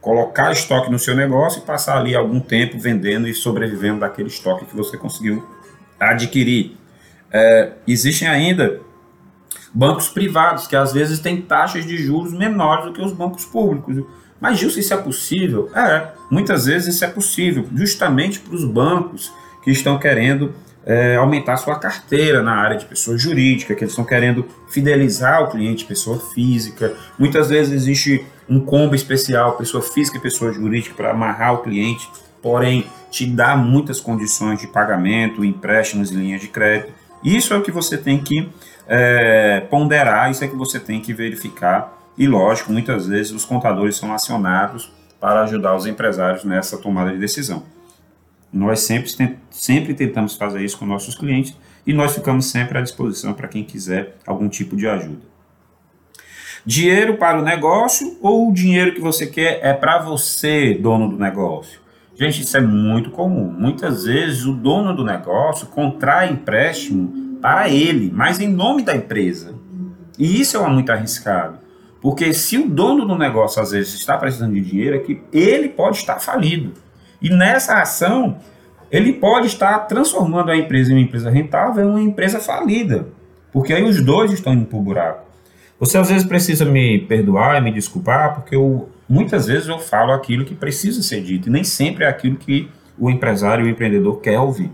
colocar 0.00 0.52
estoque 0.52 0.90
no 0.90 0.98
seu 0.98 1.16
negócio 1.16 1.60
e 1.60 1.62
passar 1.62 1.98
ali 1.98 2.14
algum 2.14 2.38
tempo 2.38 2.78
vendendo 2.78 3.26
e 3.26 3.34
sobrevivendo 3.34 4.00
daquele 4.00 4.28
estoque 4.28 4.66
que 4.66 4.76
você 4.76 4.96
conseguiu 4.96 5.44
adquirir. 5.98 6.76
É, 7.32 7.72
existem 7.88 8.28
ainda 8.28 8.80
bancos 9.74 10.08
privados, 10.08 10.66
que 10.66 10.76
às 10.76 10.92
vezes 10.92 11.18
têm 11.20 11.40
taxas 11.40 11.84
de 11.84 11.96
juros 11.98 12.32
menores 12.32 12.86
do 12.86 12.92
que 12.92 13.02
os 13.02 13.12
bancos 13.12 13.44
públicos. 13.44 14.04
Mas, 14.40 14.58
Gilson, 14.58 14.80
isso 14.80 14.94
é 14.94 14.96
possível? 14.96 15.70
É, 15.74 16.08
muitas 16.30 16.66
vezes 16.66 16.94
isso 16.94 17.04
é 17.04 17.08
possível, 17.08 17.66
justamente 17.74 18.38
para 18.40 18.54
os 18.54 18.64
bancos 18.64 19.32
que 19.62 19.70
estão 19.70 19.98
querendo 19.98 20.54
é, 20.86 21.16
aumentar 21.16 21.56
sua 21.56 21.76
carteira 21.76 22.42
na 22.42 22.54
área 22.54 22.76
de 22.76 22.84
pessoa 22.84 23.18
jurídica, 23.18 23.74
que 23.74 23.82
eles 23.82 23.92
estão 23.92 24.04
querendo 24.04 24.46
fidelizar 24.68 25.42
o 25.42 25.48
cliente 25.48 25.84
pessoa 25.84 26.20
física. 26.32 26.94
Muitas 27.18 27.48
vezes 27.48 27.72
existe 27.72 28.24
um 28.48 28.60
combo 28.60 28.94
especial, 28.94 29.56
pessoa 29.56 29.82
física 29.82 30.16
e 30.18 30.20
pessoa 30.20 30.52
jurídica, 30.52 30.94
para 30.94 31.10
amarrar 31.10 31.54
o 31.54 31.58
cliente, 31.58 32.08
porém 32.40 32.86
te 33.10 33.26
dá 33.26 33.56
muitas 33.56 34.00
condições 34.00 34.60
de 34.60 34.68
pagamento, 34.68 35.44
empréstimos 35.44 36.12
e 36.12 36.14
linhas 36.14 36.40
de 36.40 36.48
crédito. 36.48 36.92
Isso 37.24 37.52
é 37.52 37.56
o 37.56 37.62
que 37.62 37.72
você 37.72 37.98
tem 37.98 38.22
que 38.22 38.48
é, 38.86 39.60
ponderar, 39.70 40.30
isso 40.30 40.44
é 40.44 40.48
que 40.48 40.56
você 40.56 40.78
tem 40.78 41.00
que 41.00 41.12
verificar. 41.12 41.96
E 42.16 42.26
lógico, 42.26 42.72
muitas 42.72 43.06
vezes 43.06 43.32
os 43.32 43.44
contadores 43.44 43.96
são 43.96 44.12
acionados 44.12 44.90
para 45.20 45.42
ajudar 45.42 45.74
os 45.74 45.86
empresários 45.86 46.44
nessa 46.44 46.78
tomada 46.78 47.12
de 47.12 47.18
decisão. 47.18 47.64
Nós 48.52 48.80
sempre, 48.80 49.38
sempre 49.50 49.94
tentamos 49.94 50.36
fazer 50.36 50.64
isso 50.64 50.78
com 50.78 50.86
nossos 50.86 51.14
clientes 51.14 51.54
e 51.86 51.92
nós 51.92 52.14
ficamos 52.14 52.46
sempre 52.46 52.78
à 52.78 52.80
disposição 52.80 53.34
para 53.34 53.48
quem 53.48 53.64
quiser 53.64 54.16
algum 54.26 54.48
tipo 54.48 54.76
de 54.76 54.88
ajuda. 54.88 55.22
Dinheiro 56.64 57.16
para 57.16 57.38
o 57.38 57.42
negócio 57.42 58.18
ou 58.20 58.48
o 58.48 58.52
dinheiro 58.52 58.94
que 58.94 59.00
você 59.00 59.26
quer 59.26 59.60
é 59.62 59.72
para 59.72 59.98
você, 59.98 60.74
dono 60.74 61.08
do 61.08 61.16
negócio? 61.16 61.80
Gente, 62.18 62.42
isso 62.42 62.56
é 62.56 62.60
muito 62.60 63.10
comum. 63.10 63.52
Muitas 63.52 64.04
vezes 64.04 64.44
o 64.46 64.54
dono 64.54 64.96
do 64.96 65.04
negócio 65.04 65.66
contrai 65.66 66.30
empréstimo 66.30 67.25
para 67.40 67.68
ele, 67.68 68.10
mas 68.14 68.40
em 68.40 68.48
nome 68.48 68.82
da 68.82 68.94
empresa. 68.96 69.54
E 70.18 70.40
isso 70.40 70.56
é 70.56 70.68
muito 70.68 70.90
arriscado. 70.90 71.58
Porque 72.00 72.32
se 72.32 72.58
o 72.58 72.68
dono 72.68 73.04
do 73.04 73.16
negócio 73.16 73.60
às 73.60 73.70
vezes 73.70 73.94
está 73.94 74.16
precisando 74.16 74.54
de 74.54 74.60
dinheiro, 74.60 74.96
é 74.96 74.98
que 75.00 75.20
ele 75.32 75.68
pode 75.68 75.96
estar 75.96 76.18
falido. 76.18 76.72
E 77.20 77.30
nessa 77.30 77.80
ação, 77.80 78.38
ele 78.90 79.12
pode 79.14 79.46
estar 79.46 79.78
transformando 79.80 80.50
a 80.50 80.56
empresa 80.56 80.92
em 80.92 80.96
uma 80.96 81.02
empresa 81.02 81.30
rentável 81.30 81.84
em 81.84 81.90
uma 81.90 82.02
empresa 82.02 82.38
falida, 82.38 83.08
porque 83.52 83.72
aí 83.72 83.82
os 83.82 84.00
dois 84.00 84.32
estão 84.32 84.54
indo 84.54 84.66
para 84.66 84.78
o 84.78 84.82
buraco. 84.82 85.26
Você 85.78 85.98
às 85.98 86.08
vezes 86.08 86.26
precisa 86.26 86.64
me 86.64 87.00
perdoar 87.00 87.58
e 87.58 87.60
me 87.60 87.72
desculpar, 87.72 88.34
porque 88.34 88.54
eu, 88.54 88.88
muitas 89.08 89.46
vezes 89.46 89.68
eu 89.68 89.78
falo 89.78 90.12
aquilo 90.12 90.44
que 90.44 90.54
precisa 90.54 91.02
ser 91.02 91.22
dito, 91.22 91.48
e 91.48 91.52
nem 91.52 91.64
sempre 91.64 92.04
é 92.04 92.08
aquilo 92.08 92.36
que 92.36 92.68
o 92.98 93.10
empresário 93.10 93.66
e 93.66 93.68
o 93.68 93.70
empreendedor 93.70 94.20
quer 94.20 94.38
ouvir. 94.38 94.70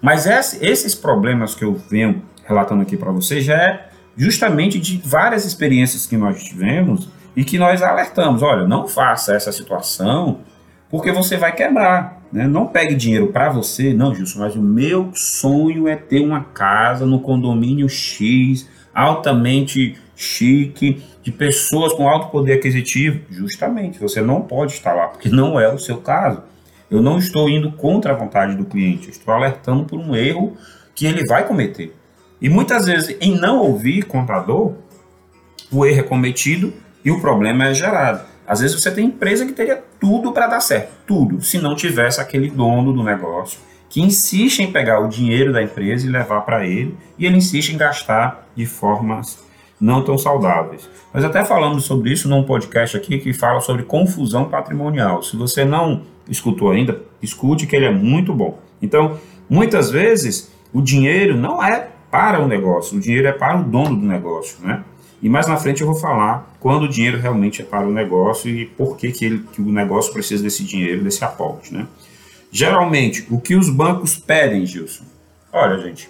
Mas 0.00 0.26
esse, 0.26 0.64
esses 0.64 0.94
problemas 0.94 1.54
que 1.54 1.64
eu 1.64 1.74
venho 1.74 2.22
relatando 2.44 2.82
aqui 2.82 2.96
para 2.96 3.10
você 3.10 3.40
já 3.40 3.54
é 3.54 3.88
justamente 4.16 4.78
de 4.78 5.00
várias 5.04 5.44
experiências 5.44 6.06
que 6.06 6.16
nós 6.16 6.42
tivemos 6.42 7.08
e 7.36 7.44
que 7.44 7.58
nós 7.58 7.82
alertamos. 7.82 8.42
Olha, 8.42 8.66
não 8.66 8.86
faça 8.86 9.34
essa 9.34 9.50
situação 9.50 10.40
porque 10.90 11.10
você 11.10 11.36
vai 11.36 11.54
quebrar. 11.54 12.22
Né? 12.32 12.46
Não 12.46 12.66
pegue 12.66 12.94
dinheiro 12.94 13.28
para 13.28 13.48
você, 13.48 13.92
não, 13.92 14.14
Gilson, 14.14 14.40
mas 14.40 14.56
o 14.56 14.62
meu 14.62 15.10
sonho 15.14 15.88
é 15.88 15.96
ter 15.96 16.20
uma 16.20 16.42
casa 16.42 17.06
no 17.06 17.20
condomínio 17.20 17.88
X, 17.88 18.68
altamente 18.94 19.96
chique, 20.16 21.02
de 21.22 21.32
pessoas 21.32 21.92
com 21.92 22.08
alto 22.08 22.30
poder 22.30 22.54
aquisitivo. 22.54 23.20
Justamente, 23.30 23.98
você 23.98 24.20
não 24.20 24.40
pode 24.40 24.72
estar 24.72 24.92
lá, 24.92 25.08
porque 25.08 25.28
não 25.28 25.58
é 25.58 25.72
o 25.72 25.78
seu 25.78 25.98
caso. 25.98 26.42
Eu 26.94 27.02
não 27.02 27.18
estou 27.18 27.48
indo 27.48 27.72
contra 27.72 28.12
a 28.12 28.16
vontade 28.16 28.54
do 28.54 28.64
cliente, 28.64 29.10
estou 29.10 29.34
alertando 29.34 29.82
por 29.82 29.98
um 29.98 30.14
erro 30.14 30.56
que 30.94 31.06
ele 31.06 31.26
vai 31.26 31.44
cometer. 31.44 31.92
E 32.40 32.48
muitas 32.48 32.86
vezes, 32.86 33.16
em 33.20 33.36
não 33.36 33.58
ouvir 33.58 34.04
contador, 34.04 34.74
o 35.72 35.84
erro 35.84 35.98
é 35.98 36.02
cometido 36.04 36.72
e 37.04 37.10
o 37.10 37.20
problema 37.20 37.66
é 37.66 37.74
gerado. 37.74 38.20
Às 38.46 38.60
vezes 38.60 38.80
você 38.80 38.92
tem 38.92 39.06
empresa 39.06 39.44
que 39.44 39.52
teria 39.52 39.82
tudo 39.98 40.30
para 40.30 40.46
dar 40.46 40.60
certo, 40.60 40.92
tudo, 41.04 41.42
se 41.42 41.58
não 41.58 41.74
tivesse 41.74 42.20
aquele 42.20 42.48
dono 42.48 42.92
do 42.92 43.02
negócio 43.02 43.58
que 43.88 44.00
insiste 44.00 44.60
em 44.60 44.70
pegar 44.70 45.00
o 45.00 45.08
dinheiro 45.08 45.52
da 45.52 45.62
empresa 45.62 46.06
e 46.06 46.10
levar 46.10 46.42
para 46.42 46.64
ele, 46.64 46.96
e 47.18 47.26
ele 47.26 47.38
insiste 47.38 47.70
em 47.70 47.76
gastar 47.76 48.46
de 48.54 48.66
formas 48.66 49.42
não 49.80 50.04
tão 50.04 50.16
saudáveis. 50.16 50.88
Nós 51.12 51.24
até 51.24 51.44
falamos 51.44 51.84
sobre 51.84 52.12
isso 52.12 52.28
num 52.28 52.44
podcast 52.44 52.96
aqui 52.96 53.18
que 53.18 53.32
fala 53.32 53.60
sobre 53.60 53.82
confusão 53.82 54.44
patrimonial. 54.44 55.24
Se 55.24 55.36
você 55.36 55.64
não 55.64 56.13
escutou 56.28 56.70
ainda, 56.70 57.02
escute 57.22 57.66
que 57.66 57.76
ele 57.76 57.86
é 57.86 57.90
muito 57.90 58.34
bom. 58.34 58.58
Então, 58.80 59.18
muitas 59.48 59.90
vezes, 59.90 60.50
o 60.72 60.80
dinheiro 60.80 61.36
não 61.36 61.62
é 61.62 61.88
para 62.10 62.40
o 62.40 62.48
negócio, 62.48 62.96
o 62.96 63.00
dinheiro 63.00 63.26
é 63.26 63.32
para 63.32 63.58
o 63.58 63.64
dono 63.64 63.96
do 63.96 64.06
negócio, 64.06 64.58
né? 64.64 64.84
E 65.22 65.28
mais 65.28 65.46
na 65.46 65.56
frente 65.56 65.80
eu 65.80 65.86
vou 65.86 65.96
falar 65.96 66.54
quando 66.60 66.82
o 66.82 66.88
dinheiro 66.88 67.18
realmente 67.18 67.62
é 67.62 67.64
para 67.64 67.86
o 67.86 67.90
negócio 67.90 68.50
e 68.50 68.66
por 68.66 68.96
que, 68.96 69.10
que, 69.10 69.24
ele, 69.24 69.44
que 69.52 69.60
o 69.60 69.72
negócio 69.72 70.12
precisa 70.12 70.42
desse 70.42 70.62
dinheiro, 70.62 71.02
desse 71.02 71.24
aporte, 71.24 71.72
né? 71.72 71.86
Geralmente, 72.52 73.26
o 73.30 73.40
que 73.40 73.56
os 73.56 73.68
bancos 73.68 74.16
pedem, 74.16 74.64
Gilson? 74.64 75.04
Olha, 75.52 75.78
gente, 75.78 76.08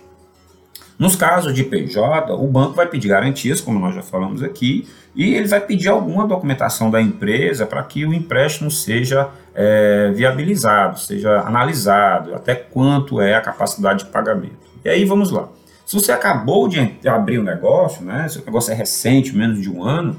nos 0.99 1.17
casos 1.17 1.55
de 1.55 1.65
PJ, 1.65 2.33
o 2.35 2.47
banco 2.47 2.75
vai 2.75 2.87
pedir 2.87 3.09
garantias, 3.09 3.61
como 3.61 3.79
nós 3.79 3.95
já 3.95 4.03
falamos 4.03 4.43
aqui, 4.43 4.87
e 5.15 5.35
ele 5.35 5.49
vai 5.49 5.61
pedir 5.61 5.89
alguma 5.89 6.27
documentação 6.27 6.91
da 6.91 7.01
empresa 7.01 7.67
para 7.67 7.83
que 7.83 8.05
o 8.05 8.13
empréstimo 8.13 8.71
seja 8.71 9.31
é, 9.55 10.11
viabilizado, 10.15 10.99
seja 10.99 11.41
analisado, 11.41 12.35
até 12.35 12.55
quanto 12.55 13.21
é 13.21 13.35
a 13.35 13.41
capacidade 13.41 14.05
de 14.05 14.11
pagamento. 14.11 14.57
E 14.85 14.89
aí 14.89 15.05
vamos 15.05 15.31
lá. 15.31 15.49
Se 15.87 15.95
você 15.95 16.13
acabou 16.13 16.67
de 16.69 16.99
abrir 17.07 17.39
o 17.39 17.43
um 17.43 17.45
negócio, 17.45 18.05
né, 18.05 18.27
se 18.29 18.39
o 18.39 18.45
negócio 18.45 18.73
é 18.73 18.75
recente, 18.75 19.37
menos 19.37 19.61
de 19.61 19.71
um 19.71 19.85
ano, 19.85 20.17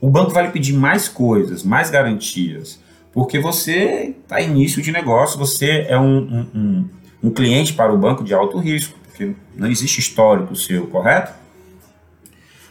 o 0.00 0.08
banco 0.08 0.30
vai 0.30 0.46
lhe 0.46 0.52
pedir 0.52 0.72
mais 0.72 1.08
coisas, 1.08 1.62
mais 1.62 1.90
garantias, 1.90 2.80
porque 3.12 3.38
você 3.38 4.14
está 4.22 4.40
início 4.40 4.80
de 4.80 4.92
negócio, 4.92 5.38
você 5.38 5.84
é 5.88 5.98
um, 5.98 6.18
um, 6.18 6.46
um, 6.54 6.88
um 7.24 7.30
cliente 7.30 7.72
para 7.72 7.92
o 7.92 7.98
banco 7.98 8.24
de 8.24 8.32
alto 8.32 8.58
risco 8.58 9.00
porque 9.20 9.34
não 9.54 9.68
existe 9.68 10.00
histórico 10.00 10.56
seu, 10.56 10.86
correto? 10.86 11.32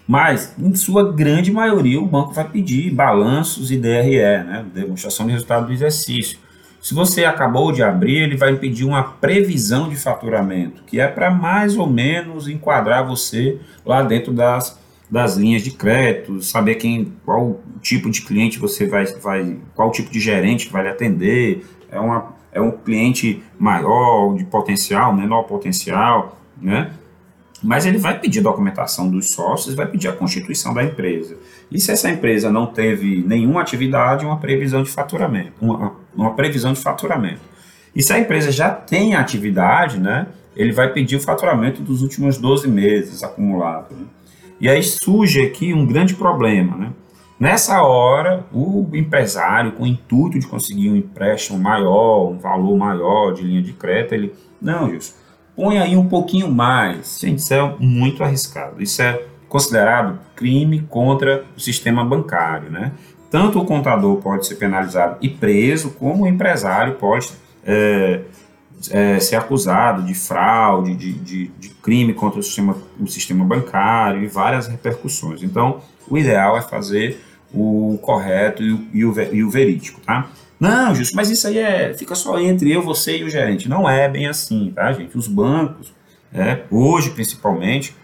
Mas, 0.10 0.56
em 0.58 0.74
sua 0.74 1.14
grande 1.14 1.52
maioria, 1.52 2.02
o 2.02 2.08
banco 2.08 2.34
vai 2.34 2.50
pedir 2.50 2.90
balanços 2.90 3.70
e 3.70 3.78
DRE, 3.78 4.18
né, 4.18 4.66
demonstração 4.74 5.28
de 5.28 5.34
resultado 5.34 5.68
do 5.68 5.72
exercício. 5.72 6.40
Se 6.82 6.96
você 6.96 7.26
acabou 7.26 7.72
de 7.72 7.84
abrir, 7.84 8.24
ele 8.24 8.36
vai 8.36 8.56
pedir 8.56 8.86
uma 8.86 9.04
previsão 9.04 9.88
de 9.88 9.96
faturamento, 9.96 10.82
que 10.84 11.00
é 11.00 11.08
para 11.08 11.30
mais 11.30 11.78
ou 11.78 11.86
menos 11.86 12.48
enquadrar 12.48 13.06
você 13.06 13.60
lá 13.86 14.02
dentro 14.02 14.34
das, 14.34 14.80
das 15.12 15.38
linhas 15.38 15.62
de 15.62 15.70
crédito, 15.70 16.42
saber 16.42 16.76
quem, 16.76 17.14
qual 17.24 17.60
tipo 17.80 18.10
de 18.10 18.24
cliente 18.24 18.58
você 18.58 18.88
vai, 18.88 19.06
vai, 19.06 19.58
qual 19.76 19.92
tipo 19.92 20.10
de 20.10 20.20
gerente 20.20 20.66
que 20.66 20.74
vai 20.74 20.82
lhe 20.82 20.90
atender, 20.90 21.64
é, 21.92 22.00
uma, 22.00 22.34
é 22.52 22.60
um 22.60 22.72
cliente 22.72 23.44
maior, 23.60 24.36
de 24.36 24.44
potencial, 24.46 25.16
menor 25.16 25.44
potencial, 25.44 26.40
né? 26.60 26.94
Mas 27.62 27.86
ele 27.86 27.98
vai 27.98 28.18
pedir 28.18 28.42
documentação 28.42 29.10
dos 29.10 29.28
sócios, 29.30 29.76
vai 29.76 29.86
pedir 29.86 30.08
a 30.08 30.14
constituição 30.14 30.74
da 30.74 30.84
empresa. 30.84 31.38
E 31.70 31.80
se 31.80 31.92
essa 31.92 32.10
empresa 32.10 32.50
não 32.52 32.68
teve 32.68 33.24
nenhuma 33.28 33.62
atividade, 33.62 34.26
uma 34.26 34.38
previsão 34.38 34.82
de 34.82 34.90
faturamento, 34.90 35.54
uma, 35.62 35.94
uma 36.16 36.34
previsão 36.34 36.72
de 36.72 36.80
faturamento. 36.80 37.42
E 37.94 38.02
se 38.02 38.14
a 38.14 38.20
empresa 38.20 38.52
já 38.52 38.70
tem 38.70 39.16
atividade, 39.16 40.00
né, 40.00 40.28
ele 40.56 40.72
vai 40.72 40.92
pedir 40.92 41.18
o 41.18 41.22
faturamento 41.22 41.82
dos 41.82 42.02
últimos 42.02 42.38
12 42.38 42.68
meses 42.68 43.24
acumulado. 43.24 43.96
Né? 43.96 44.06
E 44.62 44.70
aí 44.70 44.82
surge 44.84 45.42
aqui 45.42 45.74
um 45.74 45.86
grande 45.86 46.16
problema, 46.16 46.76
né? 46.78 46.92
Nessa 47.40 47.82
hora, 47.82 48.46
o 48.52 48.86
empresário, 48.94 49.72
com 49.72 49.84
o 49.84 49.88
intuito 49.88 50.38
de 50.38 50.46
conseguir 50.46 50.90
um 50.90 50.96
empréstimo 50.98 51.58
maior, 51.58 52.32
um 52.32 52.38
valor 52.38 52.78
maior 52.78 53.32
de 53.34 53.44
linha 53.44 53.62
de 53.62 53.72
crédito, 53.72 54.14
ele, 54.14 54.34
não, 54.62 54.90
Gilson, 54.90 55.14
põe 55.60 55.78
aí 55.78 55.98
um 55.98 56.08
pouquinho 56.08 56.50
mais. 56.50 57.20
Gente, 57.20 57.40
isso 57.40 57.54
é 57.54 57.76
muito 57.78 58.24
arriscado. 58.24 58.82
Isso 58.82 59.02
é 59.02 59.22
considerado 59.50 60.18
crime 60.34 60.88
contra 60.90 61.44
o 61.58 61.60
sistema 61.60 62.06
bancário, 62.06 62.72
né? 62.72 62.94
Tanto 63.30 63.60
o 63.60 63.66
contador 63.66 64.16
pode 64.22 64.48
ser 64.48 64.56
penalizado 64.56 65.18
e 65.22 65.28
preso, 65.28 65.92
como 65.92 66.24
o 66.24 66.28
empresário 66.28 66.96
pode 66.96 67.32
é, 67.66 68.22
é, 68.90 69.20
ser 69.20 69.36
acusado 69.36 70.04
de 70.04 70.14
fraude, 70.14 70.96
de, 70.96 71.12
de, 71.12 71.48
de, 71.48 71.70
crime 71.70 72.14
contra 72.14 72.40
o 72.40 72.44
sistema, 72.44 72.78
o 72.98 73.06
sistema 73.06 73.44
bancário 73.44 74.24
e 74.24 74.28
várias 74.28 74.68
repercussões. 74.68 75.44
Então, 75.44 75.82
o 76.10 76.18
ideal 76.18 76.58
é 76.58 76.62
fazer 76.62 77.22
o 77.54 78.00
correto 78.02 78.64
e 78.64 78.72
o, 78.72 78.88
e 78.94 79.06
o, 79.06 79.36
e 79.36 79.44
o 79.44 79.50
verídico, 79.50 80.00
tá? 80.00 80.30
Não, 80.60 80.94
Justo, 80.94 81.16
mas 81.16 81.30
isso 81.30 81.48
aí 81.48 81.58
é, 81.58 81.94
fica 81.94 82.14
só 82.16 82.38
entre 82.40 82.72
eu, 82.72 82.82
você 82.82 83.18
e 83.18 83.24
o 83.24 83.30
gerente. 83.30 83.70
Não 83.70 83.90
é 83.90 84.10
bem 84.10 84.28
assim, 84.28 84.72
tá, 84.76 84.92
gente? 84.92 85.18
Os 85.18 85.28
bancos, 85.28 85.94
é, 86.34 86.64
hoje 86.70 87.12
principalmente, 87.12 87.96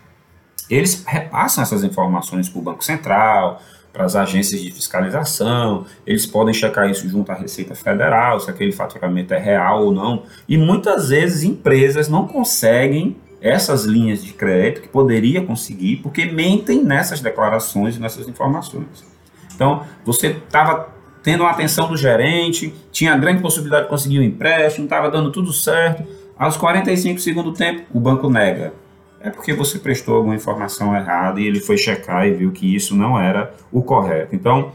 eles 0.69 1.03
repassam 1.05 1.61
essas 1.61 1.83
informações 1.83 2.47
para 2.47 2.59
o 2.59 2.61
Banco 2.61 2.83
Central, 2.83 3.61
para 3.91 4.03
as 4.03 4.15
agências 4.15 4.61
de 4.61 4.71
fiscalização, 4.71 5.85
eles 6.05 6.25
podem 6.25 6.53
checar 6.53 6.89
isso 6.89 7.07
junto 7.07 7.31
à 7.31 7.35
Receita 7.35 7.73
Federal, 7.75 8.41
se 8.41 8.49
aquele 8.49 8.73
faturamento 8.73 9.33
é 9.33 9.39
real 9.39 9.85
ou 9.85 9.91
não. 9.93 10.23
E 10.49 10.57
muitas 10.57 11.09
vezes 11.09 11.43
empresas 11.43 12.09
não 12.09 12.27
conseguem 12.27 13.15
essas 13.39 13.85
linhas 13.85 14.21
de 14.21 14.33
crédito 14.33 14.81
que 14.81 14.89
poderia 14.89 15.41
conseguir 15.45 15.97
porque 15.97 16.25
mentem 16.25 16.83
nessas 16.83 17.21
declarações 17.21 17.95
e 17.95 17.99
nessas 17.99 18.27
informações. 18.27 19.05
Então, 19.53 19.85
você 20.03 20.27
estava 20.27 20.89
tendo 21.25 21.43
a 21.43 21.49
atenção 21.49 21.87
do 21.87 21.97
gerente, 21.97 22.71
tinha 22.91 23.17
grande 23.17 23.41
possibilidade 23.41 23.85
de 23.85 23.89
conseguir 23.89 24.19
um 24.19 24.21
empréstimo, 24.21 24.83
estava 24.83 25.09
dando 25.09 25.31
tudo 25.31 25.51
certo. 25.51 26.05
Aos 26.37 26.55
45 26.55 27.19
segundos 27.19 27.51
do 27.51 27.57
tempo, 27.57 27.81
o 27.91 27.99
banco 27.99 28.29
nega. 28.29 28.73
É 29.19 29.31
porque 29.31 29.51
você 29.51 29.79
prestou 29.79 30.17
alguma 30.17 30.35
informação 30.35 30.95
errada 30.95 31.41
e 31.41 31.47
ele 31.47 31.59
foi 31.59 31.79
checar 31.79 32.27
e 32.27 32.33
viu 32.35 32.51
que 32.51 32.75
isso 32.75 32.95
não 32.95 33.19
era 33.19 33.51
o 33.71 33.81
correto. 33.81 34.35
Então, 34.35 34.71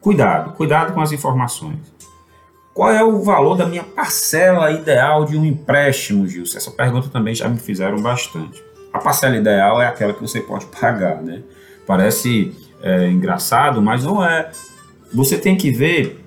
cuidado, 0.00 0.52
cuidado 0.52 0.92
com 0.92 1.00
as 1.00 1.10
informações. 1.10 1.80
Qual 2.72 2.92
é 2.92 3.02
o 3.02 3.20
valor 3.20 3.56
da 3.56 3.66
minha 3.66 3.82
parcela 3.82 4.70
ideal 4.70 5.24
de 5.24 5.36
um 5.36 5.44
empréstimo, 5.44 6.24
Gilson? 6.28 6.56
Essa 6.56 6.70
pergunta 6.70 7.08
também 7.08 7.34
já 7.34 7.48
me 7.48 7.58
fizeram 7.58 8.00
bastante. 8.00 8.62
A 8.92 9.00
parcela 9.00 9.36
ideal 9.36 9.82
é 9.82 9.88
aquela 9.88 10.12
que 10.12 10.20
você 10.20 10.40
pode 10.40 10.66
pagar, 10.80 11.20
né? 11.20 11.42
Parece 11.84 12.54
é, 12.80 13.08
engraçado, 13.08 13.82
mas 13.82 14.04
não 14.04 14.24
é 14.24 14.52
você 15.14 15.38
tem 15.38 15.56
que 15.56 15.70
ver 15.70 16.20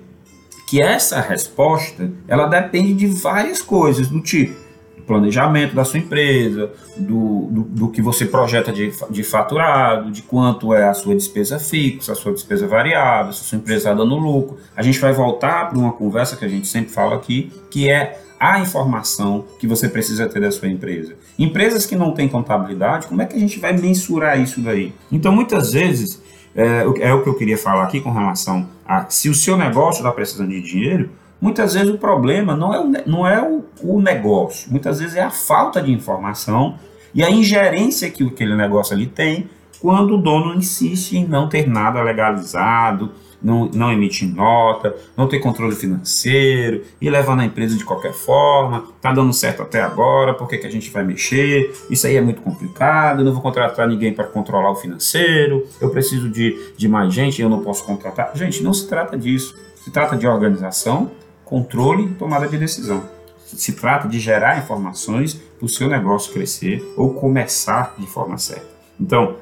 que 0.68 0.82
essa 0.82 1.20
resposta 1.20 2.10
ela 2.26 2.46
depende 2.46 2.92
de 2.94 3.06
várias 3.06 3.62
coisas, 3.62 4.08
do 4.08 4.20
tipo 4.20 4.68
planejamento 5.08 5.74
da 5.74 5.84
sua 5.86 5.98
empresa, 5.98 6.70
do, 6.94 7.46
do, 7.50 7.62
do, 7.62 7.88
que 7.88 8.02
você 8.02 8.26
projeta 8.26 8.70
de, 8.70 8.92
de 9.08 9.22
faturado, 9.24 10.12
de 10.12 10.20
quanto 10.20 10.74
é 10.74 10.86
a 10.86 10.92
sua 10.92 11.14
despesa 11.14 11.58
fixa, 11.58 12.12
a 12.12 12.14
sua 12.14 12.32
despesa 12.32 12.68
variável, 12.68 13.32
se 13.32 13.40
a 13.40 13.44
sua 13.44 13.56
empresa 13.56 13.78
está 13.78 13.94
dando 13.94 14.14
lucro. 14.16 14.58
A 14.76 14.82
gente 14.82 14.98
vai 14.98 15.14
voltar 15.14 15.70
para 15.70 15.78
uma 15.78 15.92
conversa 15.92 16.36
que 16.36 16.44
a 16.44 16.48
gente 16.48 16.68
sempre 16.68 16.92
fala 16.92 17.16
aqui, 17.16 17.50
que 17.70 17.88
é 17.88 18.20
a 18.38 18.60
informação 18.60 19.46
que 19.58 19.66
você 19.66 19.88
precisa 19.88 20.28
ter 20.28 20.40
da 20.40 20.50
sua 20.50 20.68
empresa. 20.68 21.14
Empresas 21.38 21.86
que 21.86 21.96
não 21.96 22.12
têm 22.12 22.28
contabilidade, 22.28 23.06
como 23.06 23.22
é 23.22 23.24
que 23.24 23.34
a 23.34 23.40
gente 23.40 23.58
vai 23.58 23.72
mensurar 23.72 24.38
isso 24.38 24.60
daí? 24.60 24.92
Então, 25.10 25.32
muitas 25.32 25.72
vezes, 25.72 26.22
é, 26.54 26.84
é 27.00 27.14
o 27.14 27.22
que 27.22 27.28
eu 27.28 27.34
queria 27.34 27.56
falar 27.56 27.84
aqui 27.84 28.00
com 28.00 28.10
relação 28.10 28.68
se 29.08 29.28
o 29.28 29.34
seu 29.34 29.56
negócio 29.56 30.00
está 30.00 30.12
precisando 30.12 30.50
de 30.50 30.60
dinheiro, 30.60 31.10
Muitas 31.40 31.74
vezes 31.74 31.88
o 31.88 31.98
problema 31.98 32.56
não 32.56 32.74
é, 32.74 32.80
o, 32.80 32.92
não 33.06 33.26
é 33.26 33.40
o, 33.40 33.64
o 33.82 34.02
negócio, 34.02 34.70
muitas 34.70 34.98
vezes 34.98 35.14
é 35.14 35.22
a 35.22 35.30
falta 35.30 35.80
de 35.80 35.92
informação 35.92 36.76
e 37.14 37.22
a 37.22 37.30
ingerência 37.30 38.10
que 38.10 38.26
aquele 38.26 38.56
negócio 38.56 38.94
ali 38.94 39.06
tem 39.06 39.48
quando 39.80 40.16
o 40.16 40.18
dono 40.18 40.54
insiste 40.54 41.16
em 41.16 41.24
não 41.24 41.48
ter 41.48 41.68
nada 41.68 42.02
legalizado, 42.02 43.12
não, 43.42 43.66
não 43.66 43.92
emitir 43.92 44.28
nota, 44.34 44.94
não 45.16 45.28
ter 45.28 45.38
controle 45.38 45.74
financeiro 45.74 46.82
e 47.00 47.08
levando 47.08 47.40
a 47.40 47.44
empresa 47.44 47.76
de 47.76 47.84
qualquer 47.84 48.12
forma, 48.12 48.84
tá 49.00 49.12
dando 49.12 49.32
certo 49.32 49.62
até 49.62 49.80
agora, 49.80 50.34
por 50.34 50.48
que, 50.48 50.58
que 50.58 50.66
a 50.66 50.70
gente 50.70 50.90
vai 50.90 51.04
mexer? 51.04 51.72
Isso 51.90 52.06
aí 52.06 52.16
é 52.16 52.20
muito 52.20 52.42
complicado, 52.42 53.20
eu 53.20 53.24
não 53.24 53.32
vou 53.32 53.42
contratar 53.42 53.88
ninguém 53.88 54.12
para 54.12 54.24
controlar 54.24 54.70
o 54.70 54.76
financeiro, 54.76 55.66
eu 55.80 55.90
preciso 55.90 56.28
de, 56.28 56.72
de 56.76 56.88
mais 56.88 57.12
gente, 57.12 57.40
eu 57.40 57.48
não 57.48 57.60
posso 57.60 57.84
contratar. 57.84 58.32
Gente, 58.34 58.62
não 58.62 58.72
se 58.72 58.88
trata 58.88 59.16
disso. 59.16 59.56
Se 59.76 59.90
trata 59.90 60.16
de 60.16 60.26
organização, 60.26 61.10
controle 61.44 62.04
e 62.04 62.14
tomada 62.14 62.46
de 62.46 62.58
decisão. 62.58 63.02
Se 63.46 63.72
trata 63.72 64.06
de 64.06 64.18
gerar 64.18 64.58
informações 64.58 65.32
para 65.34 65.64
o 65.64 65.68
seu 65.68 65.88
negócio 65.88 66.32
crescer 66.32 66.84
ou 66.96 67.14
começar 67.14 67.94
de 67.98 68.06
forma 68.06 68.36
certa. 68.36 68.66
Então, 69.00 69.36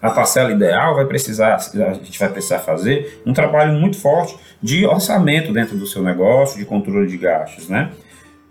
a 0.00 0.10
parcela 0.10 0.52
ideal 0.52 0.94
vai 0.94 1.04
precisar, 1.06 1.54
a 1.56 1.94
gente 1.94 2.18
vai 2.18 2.28
precisar 2.28 2.58
fazer 2.60 3.22
um 3.24 3.32
trabalho 3.32 3.72
muito 3.72 3.98
forte 3.98 4.36
de 4.62 4.86
orçamento 4.86 5.52
dentro 5.52 5.76
do 5.76 5.86
seu 5.86 6.02
negócio, 6.02 6.58
de 6.58 6.64
controle 6.64 7.06
de 7.06 7.16
gastos, 7.16 7.68
né? 7.68 7.90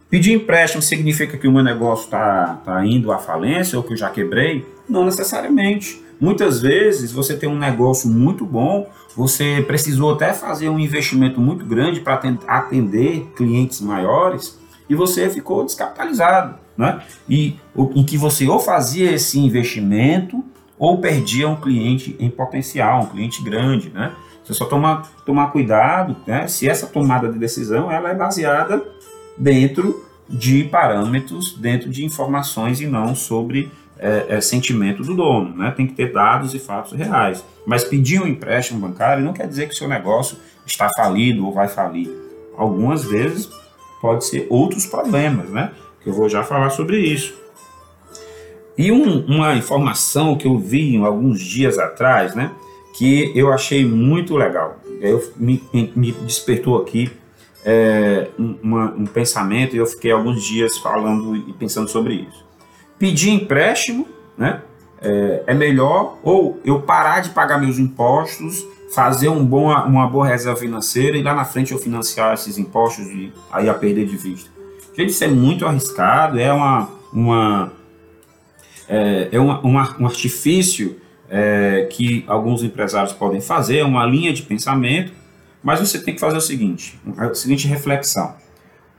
Pedir 0.10 0.34
empréstimo 0.34 0.82
significa 0.82 1.38
que 1.38 1.48
o 1.48 1.52
meu 1.52 1.64
negócio 1.64 2.06
está 2.06 2.62
tá 2.64 2.86
indo 2.86 3.12
à 3.12 3.18
falência 3.18 3.78
ou 3.78 3.84
que 3.84 3.94
eu 3.94 3.98
já 3.98 4.10
quebrei? 4.10 4.66
Não 4.88 5.04
necessariamente. 5.04 6.02
Muitas 6.20 6.62
vezes 6.62 7.12
você 7.12 7.36
tem 7.36 7.50
um 7.50 7.58
negócio 7.58 8.10
muito 8.10 8.46
bom, 8.46 8.88
você 9.16 9.64
precisou 9.68 10.14
até 10.14 10.32
fazer 10.32 10.70
um 10.70 10.80
investimento 10.80 11.42
muito 11.42 11.66
grande 11.66 12.00
para 12.00 12.22
atender 12.48 13.28
clientes 13.36 13.82
maiores 13.82 14.58
e 14.90 14.96
você 14.96 15.30
ficou 15.30 15.66
descapitalizado, 15.66 16.56
né? 16.78 17.02
E 17.28 17.58
em 17.96 18.04
que 18.04 18.18
você 18.18 18.48
ou 18.48 18.60
fazia 18.60 19.12
esse 19.12 19.40
investimento 19.40 20.44
ou 20.78 21.00
perdia 21.00 21.48
um 21.48 21.56
cliente 21.56 22.16
em 22.20 22.30
potencial, 22.30 23.04
um 23.04 23.06
cliente 23.08 23.44
grande, 23.44 23.90
né? 23.90 24.12
Você 24.44 24.54
só 24.54 24.66
toma, 24.66 25.04
tomar 25.26 25.48
cuidado, 25.48 26.16
né? 26.28 26.48
Se 26.48 26.70
essa 26.70 26.86
tomada 26.86 27.32
de 27.32 27.40
decisão 27.40 27.92
ela 27.92 28.10
é 28.10 28.14
baseada 28.14 28.84
dentro 29.38 30.06
de 30.30 30.64
parâmetros, 30.66 31.58
dentro 31.58 31.90
de 31.90 32.04
informações 32.04 32.82
e 32.82 32.88
não 32.88 33.16
sobre 33.16 33.72
é, 33.98 34.26
é, 34.30 34.42
sentimento 34.42 35.04
do 35.04 35.16
dono, 35.16 35.56
né? 35.56 35.72
Tem 35.72 35.88
que 35.88 35.94
ter 35.94 36.12
dados 36.12 36.54
e 36.54 36.60
fatos 36.60 36.94
reais. 36.94 37.44
Mas 37.66 37.84
pedir 37.84 38.22
um 38.22 38.28
empréstimo 38.28 38.80
bancário 38.80 39.24
não 39.24 39.34
quer 39.34 39.48
dizer 39.48 39.68
que 39.68 39.76
seu 39.76 39.88
negócio 39.88 40.38
está 40.66 40.90
falido 40.96 41.46
ou 41.46 41.54
vai 41.54 41.68
falir. 41.68 42.10
Algumas 42.58 43.04
vezes 43.04 43.50
pode 44.02 44.26
ser 44.26 44.46
outros 44.50 44.86
problemas, 44.86 45.50
né? 45.50 45.72
Que 46.02 46.10
eu 46.10 46.14
vou 46.14 46.30
já 46.30 46.44
falar 46.44 46.70
sobre 46.70 47.00
isso. 47.00 47.34
E 48.78 48.92
um, 48.92 49.26
uma 49.26 49.56
informação 49.56 50.38
que 50.38 50.48
eu 50.48 50.58
vi 50.58 50.98
alguns 50.98 51.40
dias 51.40 51.78
atrás, 51.78 52.36
né, 52.36 52.52
que 52.98 53.32
eu 53.36 53.52
achei 53.52 53.86
muito 53.86 54.36
legal. 54.36 54.78
Eu, 55.02 55.24
me, 55.38 55.62
me 55.74 56.12
despertou 56.12 56.82
aqui 56.82 57.12
é, 57.66 58.28
uma, 58.38 58.94
um 58.94 59.06
pensamento 59.06 59.76
e 59.76 59.80
eu 59.80 59.86
fiquei 59.86 60.12
alguns 60.12 60.44
dias 60.44 60.78
falando 60.78 61.36
e 61.36 61.54
pensando 61.54 61.90
sobre 61.90 62.14
isso. 62.16 62.46
Pedir 63.00 63.32
empréstimo, 63.32 64.08
né, 64.38 64.62
é, 65.02 65.44
é 65.48 65.54
melhor 65.54 66.18
ou 66.24 66.60
eu 66.64 66.82
parar 66.82 67.22
de 67.22 67.32
pagar 67.32 67.60
meus 67.60 67.80
impostos, 67.80 68.66
fazer 68.94 69.30
um 69.30 69.44
bom, 69.44 69.70
uma 69.70 70.08
boa 70.08 70.28
reserva 70.28 70.58
financeira 70.58 71.18
e 71.18 71.24
lá 71.24 71.34
na 71.34 71.44
frente 71.44 71.72
eu 71.72 71.78
financiar 71.78 72.34
esses 72.34 72.58
impostos 72.58 73.08
e 73.08 73.34
aí 73.52 73.68
a 73.68 73.74
perder 73.74 74.06
de 74.06 74.16
vista. 74.16 74.50
Gente, 74.96 75.10
isso 75.10 75.24
é 75.24 75.28
muito 75.28 75.66
arriscado, 75.66 76.40
é 76.40 76.54
uma, 76.54 76.90
uma 77.12 77.74
é, 78.88 79.30
é 79.32 79.40
uma, 79.40 79.60
uma, 79.62 79.96
um 80.00 80.06
artifício 80.06 81.00
é, 81.30 81.88
que 81.92 82.24
alguns 82.28 82.64
empresários 82.64 83.14
podem 83.14 83.42
fazer, 83.42 83.80
é 83.80 83.84
uma 83.84 84.06
linha 84.06 84.32
de 84.34 84.44
pensamento, 84.44 85.12
mas 85.64 85.80
você 85.80 86.00
tem 86.00 86.14
que 86.14 86.20
fazer 86.20 86.38
o 86.38 86.42
seguinte, 86.42 87.00
a 87.18 87.34
seguinte 87.34 87.68
reflexão. 87.68 88.36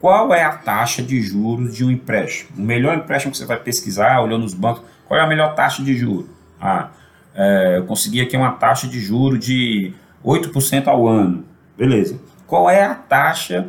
Qual 0.00 0.34
é 0.34 0.42
a 0.42 0.52
taxa 0.52 1.02
de 1.02 1.20
juros 1.22 1.74
de 1.74 1.84
um 1.84 1.90
empréstimo? 1.90 2.50
O 2.58 2.60
melhor 2.60 2.96
empréstimo 2.96 3.32
que 3.32 3.38
você 3.38 3.46
vai 3.46 3.58
pesquisar, 3.58 4.20
olhando 4.20 4.42
nos 4.42 4.54
bancos, 4.54 4.82
qual 5.06 5.18
é 5.18 5.22
a 5.22 5.26
melhor 5.26 5.54
taxa 5.54 5.82
de 5.82 5.96
juros? 5.96 6.26
Ah, 6.60 6.90
é, 7.34 7.78
eu 7.78 7.84
consegui 7.84 8.20
aqui 8.20 8.36
uma 8.36 8.52
taxa 8.52 8.86
de 8.88 9.00
juros 9.00 9.38
de 9.38 9.92
8% 10.24 10.88
ao 10.88 11.06
ano. 11.06 11.44
Beleza. 11.76 12.20
Qual 12.46 12.68
é 12.68 12.84
a 12.84 12.94
taxa 12.94 13.68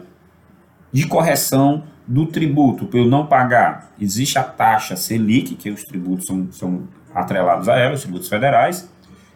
de 0.92 1.06
correção 1.06 1.84
do 2.08 2.26
tributo, 2.26 2.86
por 2.86 2.98
eu 2.98 3.06
não 3.06 3.26
pagar, 3.26 3.92
existe 4.00 4.40
a 4.40 4.44
taxa 4.44 4.96
Selic, 4.96 5.56
que 5.56 5.70
os 5.70 5.84
tributos 5.84 6.26
são, 6.26 6.48
são 6.52 6.88
atrelados 7.14 7.68
a 7.68 7.78
ela, 7.78 7.96
os 7.96 8.02
tributos 8.02 8.30
federais, 8.30 8.90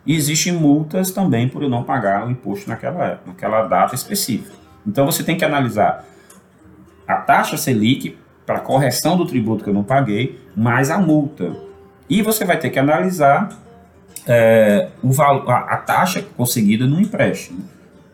e 0.05 0.15
existem 0.15 0.53
multas 0.53 1.12
também 1.12 1.47
por 1.49 1.62
eu 1.62 1.69
não 1.69 1.84
pagar 1.84 2.25
o 2.25 2.31
imposto 2.31 2.69
naquela, 2.69 3.21
naquela 3.25 3.63
data 3.63 3.93
específica. 3.93 4.55
Então 4.88 5.05
você 5.05 5.23
tem 5.23 5.38
que 5.38 5.45
analisar 5.45 6.05
a 7.07 7.15
taxa 7.15 7.57
Selic 7.57 8.17
para 8.45 8.60
correção 8.60 9.17
do 9.17 9.25
tributo 9.25 9.63
que 9.63 9.69
eu 9.69 9.73
não 9.73 9.84
paguei, 9.84 10.39
mais 10.55 10.89
a 10.89 10.97
multa. 10.97 11.55
E 12.10 12.21
você 12.21 12.45
vai 12.45 12.57
ter 12.57 12.69
que 12.69 12.79
analisar 12.79 13.49
é, 14.27 14.89
o 15.01 15.12
valor, 15.12 15.49
a, 15.49 15.60
a, 15.60 15.77
taxa 15.77 16.23
conseguida 16.36 16.86
no 16.86 16.99
empréstimo. 16.99 17.63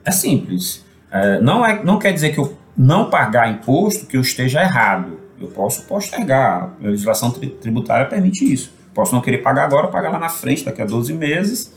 É 0.03 0.11
simples. 0.11 0.85
É, 1.11 1.39
não, 1.39 1.65
é, 1.65 1.83
não 1.83 1.97
quer 1.97 2.11
dizer 2.11 2.33
que 2.33 2.39
eu 2.39 2.57
não 2.77 3.09
pagar 3.09 3.51
imposto 3.51 4.05
que 4.05 4.15
eu 4.15 4.21
esteja 4.21 4.61
errado. 4.61 5.19
Eu 5.41 5.47
posso 5.47 5.83
postergar. 5.83 6.73
A 6.81 6.87
legislação 6.87 7.31
tributária 7.31 8.05
permite 8.05 8.51
isso. 8.51 8.71
Posso 8.93 9.13
não 9.13 9.21
querer 9.21 9.39
pagar 9.39 9.65
agora, 9.65 9.87
pagar 9.87 10.09
lá 10.09 10.19
na 10.19 10.29
frente, 10.29 10.63
daqui 10.63 10.81
a 10.81 10.85
12 10.85 11.13
meses. 11.13 11.73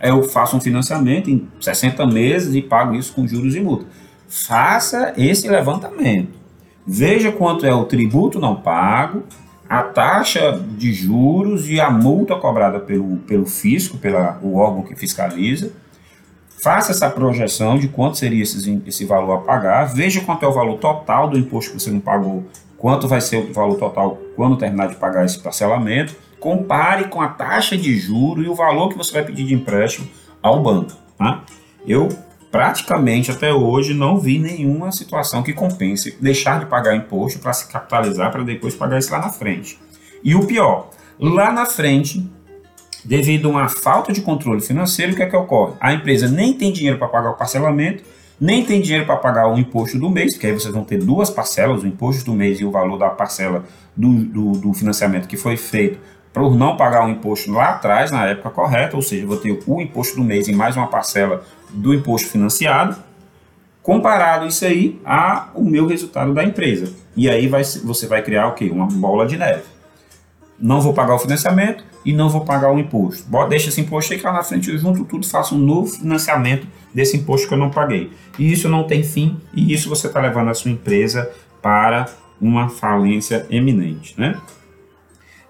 Eu 0.00 0.22
faço 0.24 0.56
um 0.56 0.60
financiamento 0.60 1.30
em 1.30 1.48
60 1.60 2.04
meses 2.06 2.54
e 2.54 2.62
pago 2.62 2.94
isso 2.94 3.12
com 3.12 3.26
juros 3.26 3.54
e 3.54 3.60
multa. 3.60 3.86
Faça 4.28 5.12
esse 5.16 5.48
levantamento. 5.48 6.40
Veja 6.84 7.30
quanto 7.30 7.64
é 7.64 7.72
o 7.72 7.84
tributo 7.84 8.40
não 8.40 8.56
pago, 8.56 9.22
a 9.68 9.82
taxa 9.82 10.60
de 10.76 10.92
juros 10.92 11.70
e 11.70 11.80
a 11.80 11.88
multa 11.90 12.34
cobrada 12.34 12.80
pelo, 12.80 13.18
pelo 13.18 13.46
fisco, 13.46 13.98
pelo 13.98 14.18
órgão 14.54 14.82
que 14.82 14.96
fiscaliza 14.96 15.70
Faça 16.62 16.92
essa 16.92 17.10
projeção 17.10 17.76
de 17.76 17.88
quanto 17.88 18.16
seria 18.18 18.40
esse, 18.40 18.80
esse 18.86 19.04
valor 19.04 19.32
a 19.32 19.38
pagar, 19.38 19.92
veja 19.92 20.20
quanto 20.20 20.44
é 20.44 20.48
o 20.48 20.52
valor 20.52 20.78
total 20.78 21.28
do 21.28 21.36
imposto 21.36 21.72
que 21.72 21.80
você 21.80 21.90
não 21.90 21.98
pagou, 21.98 22.46
quanto 22.78 23.08
vai 23.08 23.20
ser 23.20 23.50
o 23.50 23.52
valor 23.52 23.76
total 23.76 24.16
quando 24.36 24.56
terminar 24.56 24.86
de 24.86 24.94
pagar 24.94 25.24
esse 25.24 25.40
parcelamento, 25.40 26.14
compare 26.38 27.08
com 27.08 27.20
a 27.20 27.26
taxa 27.26 27.76
de 27.76 27.96
juro 27.96 28.44
e 28.44 28.48
o 28.48 28.54
valor 28.54 28.90
que 28.90 28.96
você 28.96 29.12
vai 29.12 29.24
pedir 29.24 29.42
de 29.42 29.54
empréstimo 29.54 30.08
ao 30.40 30.62
banco. 30.62 30.92
Tá? 31.18 31.42
Eu 31.84 32.08
praticamente 32.52 33.32
até 33.32 33.52
hoje 33.52 33.92
não 33.92 34.16
vi 34.16 34.38
nenhuma 34.38 34.92
situação 34.92 35.42
que 35.42 35.52
compense 35.52 36.16
deixar 36.20 36.60
de 36.60 36.66
pagar 36.66 36.94
imposto 36.94 37.40
para 37.40 37.52
se 37.52 37.66
capitalizar 37.66 38.30
para 38.30 38.44
depois 38.44 38.72
pagar 38.72 39.00
isso 39.00 39.10
lá 39.10 39.18
na 39.18 39.30
frente. 39.30 39.80
E 40.22 40.36
o 40.36 40.46
pior, 40.46 40.90
lá 41.18 41.50
na 41.50 41.66
frente 41.66 42.30
devido 43.04 43.48
a 43.48 43.50
uma 43.50 43.68
falta 43.68 44.12
de 44.12 44.20
controle 44.20 44.60
financeiro, 44.60 45.12
o 45.12 45.16
que 45.16 45.22
é 45.22 45.26
que 45.26 45.36
ocorre? 45.36 45.74
A 45.80 45.92
empresa 45.92 46.28
nem 46.28 46.52
tem 46.52 46.72
dinheiro 46.72 46.98
para 46.98 47.08
pagar 47.08 47.30
o 47.30 47.34
parcelamento, 47.34 48.02
nem 48.40 48.64
tem 48.64 48.80
dinheiro 48.80 49.06
para 49.06 49.16
pagar 49.16 49.48
o 49.48 49.58
imposto 49.58 49.98
do 49.98 50.10
mês, 50.10 50.34
porque 50.34 50.48
aí 50.48 50.52
vocês 50.52 50.72
vão 50.72 50.84
ter 50.84 50.98
duas 50.98 51.30
parcelas, 51.30 51.82
o 51.82 51.86
imposto 51.86 52.24
do 52.24 52.34
mês 52.34 52.60
e 52.60 52.64
o 52.64 52.70
valor 52.70 52.98
da 52.98 53.08
parcela 53.08 53.64
do, 53.96 54.24
do, 54.24 54.52
do 54.52 54.74
financiamento 54.74 55.28
que 55.28 55.36
foi 55.36 55.56
feito 55.56 55.98
por 56.32 56.56
não 56.56 56.76
pagar 56.76 57.06
o 57.06 57.10
imposto 57.10 57.52
lá 57.52 57.70
atrás, 57.70 58.10
na 58.10 58.26
época 58.26 58.50
correta, 58.50 58.96
ou 58.96 59.02
seja, 59.02 59.26
vou 59.26 59.36
ter 59.36 59.56
o 59.66 59.80
imposto 59.80 60.16
do 60.16 60.24
mês 60.24 60.48
e 60.48 60.52
mais 60.52 60.76
uma 60.76 60.86
parcela 60.86 61.44
do 61.70 61.92
imposto 61.92 62.28
financiado, 62.28 62.96
comparado 63.82 64.46
isso 64.46 64.64
aí 64.64 65.00
ao 65.04 65.62
meu 65.62 65.86
resultado 65.86 66.32
da 66.32 66.42
empresa. 66.42 66.92
E 67.14 67.28
aí 67.28 67.46
vai, 67.48 67.62
você 67.62 68.06
vai 68.06 68.22
criar 68.22 68.48
o 68.48 68.54
quê? 68.54 68.70
Uma 68.72 68.86
bola 68.86 69.26
de 69.26 69.36
neve. 69.36 69.64
Não 70.58 70.80
vou 70.80 70.94
pagar 70.94 71.14
o 71.14 71.18
financiamento, 71.18 71.84
e 72.04 72.12
não 72.12 72.28
vou 72.28 72.42
pagar 72.42 72.72
o 72.72 72.78
imposto. 72.78 73.28
Bota, 73.28 73.50
deixa 73.50 73.68
esse 73.68 73.80
imposto 73.80 74.12
aí 74.12 74.18
que 74.18 74.24
lá 74.24 74.32
na 74.32 74.42
frente 74.42 74.70
eu 74.70 74.78
junto 74.78 75.04
tudo 75.04 75.26
faço 75.26 75.54
um 75.54 75.58
novo 75.58 75.88
financiamento 75.88 76.66
desse 76.92 77.16
imposto 77.16 77.48
que 77.48 77.54
eu 77.54 77.58
não 77.58 77.70
paguei. 77.70 78.10
E 78.38 78.52
isso 78.52 78.68
não 78.68 78.84
tem 78.84 79.02
fim 79.02 79.36
e 79.54 79.72
isso 79.72 79.88
você 79.88 80.06
está 80.06 80.20
levando 80.20 80.48
a 80.48 80.54
sua 80.54 80.70
empresa 80.70 81.30
para 81.60 82.08
uma 82.40 82.68
falência 82.68 83.46
eminente, 83.50 84.14
né? 84.18 84.36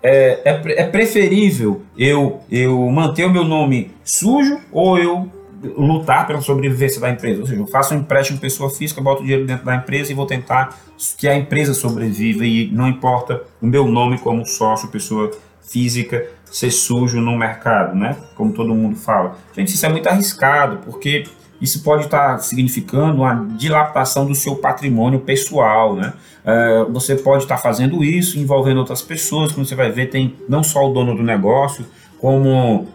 É, 0.02 0.40
é, 0.44 0.80
é, 0.82 0.84
preferível 0.84 1.82
eu, 1.96 2.40
eu 2.50 2.90
manter 2.90 3.24
o 3.24 3.30
meu 3.30 3.44
nome 3.44 3.92
sujo 4.04 4.58
ou 4.72 4.98
eu 4.98 5.30
lutar 5.76 6.26
pela 6.26 6.40
sobrevivência 6.40 7.00
da 7.00 7.08
empresa. 7.08 7.40
Ou 7.40 7.46
seja, 7.46 7.60
eu 7.60 7.66
faço 7.68 7.94
um 7.94 7.98
empréstimo 7.98 8.38
pessoa 8.38 8.68
física, 8.68 9.00
boto 9.00 9.22
dinheiro 9.22 9.46
dentro 9.46 9.64
da 9.64 9.76
empresa 9.76 10.10
e 10.10 10.14
vou 10.14 10.26
tentar 10.26 10.76
que 11.16 11.28
a 11.28 11.36
empresa 11.36 11.72
sobreviva 11.72 12.44
e 12.44 12.68
não 12.72 12.88
importa 12.88 13.42
o 13.60 13.66
meu 13.66 13.86
nome 13.86 14.18
como 14.18 14.44
sócio, 14.44 14.88
pessoa 14.88 15.30
física, 15.62 16.26
ser 16.44 16.70
sujo 16.70 17.20
no 17.20 17.36
mercado, 17.36 17.96
né? 17.96 18.16
Como 18.34 18.52
todo 18.52 18.74
mundo 18.74 18.96
fala. 18.96 19.36
Gente, 19.56 19.74
isso 19.74 19.86
é 19.86 19.88
muito 19.88 20.06
arriscado, 20.08 20.78
porque 20.84 21.24
isso 21.60 21.82
pode 21.82 22.04
estar 22.04 22.38
significando 22.38 23.22
uma 23.22 23.46
dilapidação 23.56 24.26
do 24.26 24.34
seu 24.34 24.56
patrimônio 24.56 25.20
pessoal, 25.20 25.94
né? 25.94 26.12
É, 26.44 26.84
você 26.90 27.14
pode 27.14 27.44
estar 27.44 27.56
fazendo 27.56 28.02
isso 28.02 28.38
envolvendo 28.38 28.78
outras 28.78 29.00
pessoas, 29.00 29.52
como 29.52 29.64
você 29.64 29.76
vai 29.76 29.90
ver, 29.90 30.10
tem 30.10 30.34
não 30.48 30.62
só 30.62 30.90
o 30.90 30.92
dono 30.92 31.14
do 31.14 31.22
negócio, 31.22 31.86
como 32.18 32.86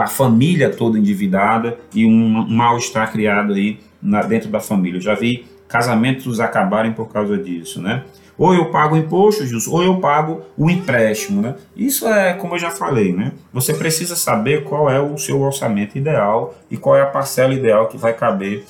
a 0.00 0.06
família 0.06 0.70
toda 0.70 0.98
endividada 0.98 1.78
e 1.94 2.06
um 2.06 2.46
mal-estar 2.48 3.10
criado 3.10 3.54
aí 3.54 3.78
dentro 4.28 4.48
da 4.48 4.60
família. 4.60 4.98
Eu 4.98 5.02
já 5.02 5.14
vi 5.14 5.46
casamentos 5.68 6.40
acabarem 6.40 6.92
por 6.92 7.08
causa 7.12 7.36
disso, 7.36 7.80
né? 7.80 8.02
Ou 8.40 8.54
eu 8.54 8.70
pago 8.70 8.96
imposto, 8.96 9.44
ou 9.70 9.82
eu 9.82 10.00
pago 10.00 10.40
o 10.56 10.70
empréstimo, 10.70 11.42
né? 11.42 11.56
Isso 11.76 12.08
é, 12.08 12.32
como 12.32 12.54
eu 12.54 12.58
já 12.58 12.70
falei, 12.70 13.12
né? 13.12 13.32
Você 13.52 13.74
precisa 13.74 14.16
saber 14.16 14.64
qual 14.64 14.88
é 14.88 14.98
o 14.98 15.18
seu 15.18 15.38
orçamento 15.42 15.98
ideal 15.98 16.54
e 16.70 16.78
qual 16.78 16.96
é 16.96 17.02
a 17.02 17.06
parcela 17.06 17.52
ideal 17.52 17.86
que 17.88 17.98
vai 17.98 18.14
caber 18.14 18.64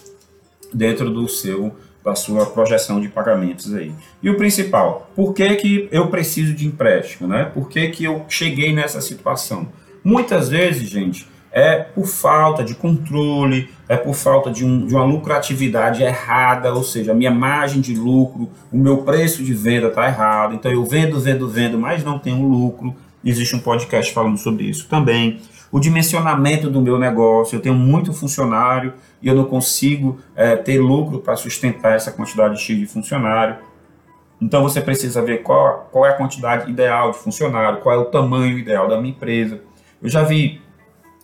dentro 0.74 1.08
do 1.08 1.28
seu 1.28 1.72
da 2.04 2.16
sua 2.16 2.46
projeção 2.46 3.00
de 3.00 3.08
pagamentos 3.08 3.72
aí. 3.72 3.92
E 4.20 4.28
o 4.28 4.36
principal, 4.36 5.08
por 5.14 5.34
que, 5.34 5.54
que 5.54 5.88
eu 5.92 6.08
preciso 6.08 6.52
de 6.52 6.66
empréstimo, 6.66 7.28
né? 7.28 7.44
Por 7.44 7.68
que, 7.68 7.90
que 7.90 8.02
eu 8.02 8.24
cheguei 8.28 8.72
nessa 8.72 9.00
situação? 9.00 9.68
Muitas 10.02 10.48
vezes, 10.48 10.88
gente, 10.88 11.28
é 11.52 11.76
por 11.78 12.06
falta 12.06 12.62
de 12.62 12.74
controle, 12.74 13.70
é 13.88 13.96
por 13.96 14.14
falta 14.14 14.50
de, 14.50 14.64
um, 14.64 14.86
de 14.86 14.94
uma 14.94 15.04
lucratividade 15.04 16.02
errada, 16.02 16.72
ou 16.72 16.84
seja, 16.84 17.12
a 17.12 17.14
minha 17.14 17.30
margem 17.30 17.80
de 17.80 17.94
lucro, 17.94 18.48
o 18.72 18.78
meu 18.78 18.98
preço 18.98 19.42
de 19.42 19.52
venda 19.52 19.88
está 19.88 20.06
errado. 20.06 20.54
Então 20.54 20.70
eu 20.70 20.84
vendo, 20.84 21.18
vendo, 21.18 21.48
vendo, 21.48 21.78
mas 21.78 22.04
não 22.04 22.18
tenho 22.18 22.46
lucro. 22.46 22.94
Existe 23.24 23.54
um 23.56 23.58
podcast 23.58 24.12
falando 24.12 24.38
sobre 24.38 24.64
isso 24.64 24.88
também. 24.88 25.40
O 25.72 25.78
dimensionamento 25.78 26.70
do 26.70 26.80
meu 26.80 26.98
negócio, 26.98 27.56
eu 27.56 27.60
tenho 27.60 27.74
muito 27.74 28.12
funcionário 28.12 28.94
e 29.22 29.28
eu 29.28 29.34
não 29.34 29.44
consigo 29.44 30.18
é, 30.34 30.56
ter 30.56 30.78
lucro 30.80 31.18
para 31.18 31.36
sustentar 31.36 31.94
essa 31.94 32.10
quantidade 32.10 32.60
X 32.60 32.78
de 32.78 32.86
funcionário. 32.86 33.56
Então 34.40 34.62
você 34.62 34.80
precisa 34.80 35.20
ver 35.20 35.42
qual, 35.42 35.88
qual 35.92 36.06
é 36.06 36.10
a 36.10 36.14
quantidade 36.14 36.70
ideal 36.70 37.10
de 37.10 37.18
funcionário, 37.18 37.80
qual 37.80 37.94
é 37.94 37.98
o 37.98 38.06
tamanho 38.06 38.58
ideal 38.58 38.88
da 38.88 38.98
minha 38.98 39.12
empresa 39.12 39.60
eu 40.02 40.08
já 40.08 40.22
vi 40.22 40.60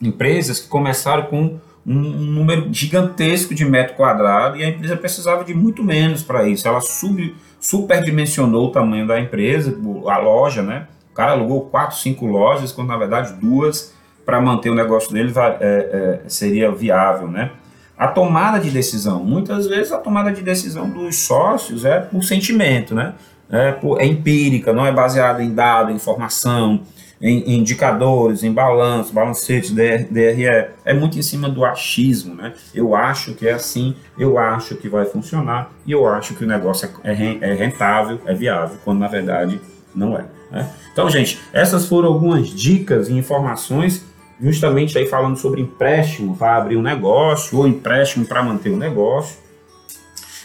empresas 0.01 0.61
que 0.61 0.69
começaram 0.69 1.25
com 1.25 1.59
um 1.87 1.95
número 1.95 2.73
gigantesco 2.73 3.55
de 3.55 3.65
metro 3.65 3.95
quadrado 3.95 4.57
e 4.57 4.65
a 4.65 4.69
empresa 4.69 4.97
precisava 4.97 5.45
de 5.45 5.55
muito 5.55 5.85
menos 5.85 6.23
para 6.23 6.49
isso. 6.49 6.67
Ela 6.67 6.81
sub, 6.81 7.35
superdimensionou 7.61 8.67
o 8.67 8.73
tamanho 8.73 9.07
da 9.07 9.21
empresa, 9.21 9.77
a 10.09 10.19
loja, 10.19 10.63
né? 10.63 10.89
O 11.13 11.15
cara 11.15 11.33
alugou 11.33 11.67
quatro, 11.67 11.97
cinco 11.97 12.27
lojas, 12.27 12.73
quando 12.73 12.89
na 12.89 12.97
verdade 12.97 13.35
duas 13.35 13.95
para 14.25 14.41
manter 14.41 14.71
o 14.71 14.75
negócio 14.75 15.13
dele 15.13 15.33
é, 15.37 16.21
é, 16.25 16.29
seria 16.29 16.73
viável, 16.73 17.29
né? 17.29 17.53
A 17.97 18.09
tomada 18.09 18.59
de 18.59 18.71
decisão, 18.71 19.25
muitas 19.25 19.67
vezes 19.69 19.93
a 19.93 19.99
tomada 19.99 20.31
de 20.33 20.43
decisão 20.43 20.91
dos 20.91 21.17
sócios 21.17 21.85
é 21.85 22.01
por 22.01 22.23
sentimento, 22.25 22.95
né? 22.95 23.15
É, 23.49 23.71
por, 23.71 24.01
é 24.01 24.05
empírica, 24.05 24.73
não 24.73 24.85
é 24.85 24.91
baseada 24.91 25.43
em 25.43 25.55
dado, 25.55 25.93
informação 25.93 26.81
em, 27.21 27.59
indicadores, 27.59 28.43
em 28.43 28.53
balanço, 28.53 29.13
balancetes, 29.13 29.71
DRE, 29.71 30.45
é 30.85 30.95
muito 30.95 31.19
em 31.19 31.23
cima 31.23 31.49
do 31.49 31.65
achismo, 31.65 32.35
né? 32.35 32.53
Eu 32.75 32.95
acho 32.95 33.35
que 33.35 33.49
é 33.49 33.53
assim, 33.53 33.95
eu 34.19 34.39
acho 34.39 34.77
que 34.77 34.89
vai 34.89 35.05
funcionar 35.07 35.71
e 35.87 35.93
eu 35.93 36.07
acho 36.07 36.35
que 36.35 36.45
o 36.45 36.47
negócio 36.47 36.89
é, 37.03 37.13
é, 37.13 37.39
é 37.41 37.55
rentável, 37.55 38.21
é 38.27 38.35
viável, 38.35 38.79
quando 38.85 38.99
na 38.99 39.09
verdade 39.09 39.61
não 39.95 40.17
é. 40.17 40.25
Né? 40.51 40.71
Então, 40.93 41.09
gente, 41.11 41.41
essas 41.53 41.87
foram 41.87 42.09
algumas 42.09 42.49
dicas 42.49 43.09
e 43.09 43.13
informações 43.13 44.05
justamente 44.41 44.97
aí 44.99 45.07
falando 45.07 45.37
sobre 45.37 45.63
empréstimo 45.63 46.37
para 46.37 46.57
abrir 46.57 46.77
um 46.77 46.83
negócio 46.83 47.59
ou 47.59 47.67
empréstimo 47.67 48.27
para 48.27 48.43
manter 48.43 48.71
o 48.71 48.75
um 48.75 48.79
negócio. 48.79 49.39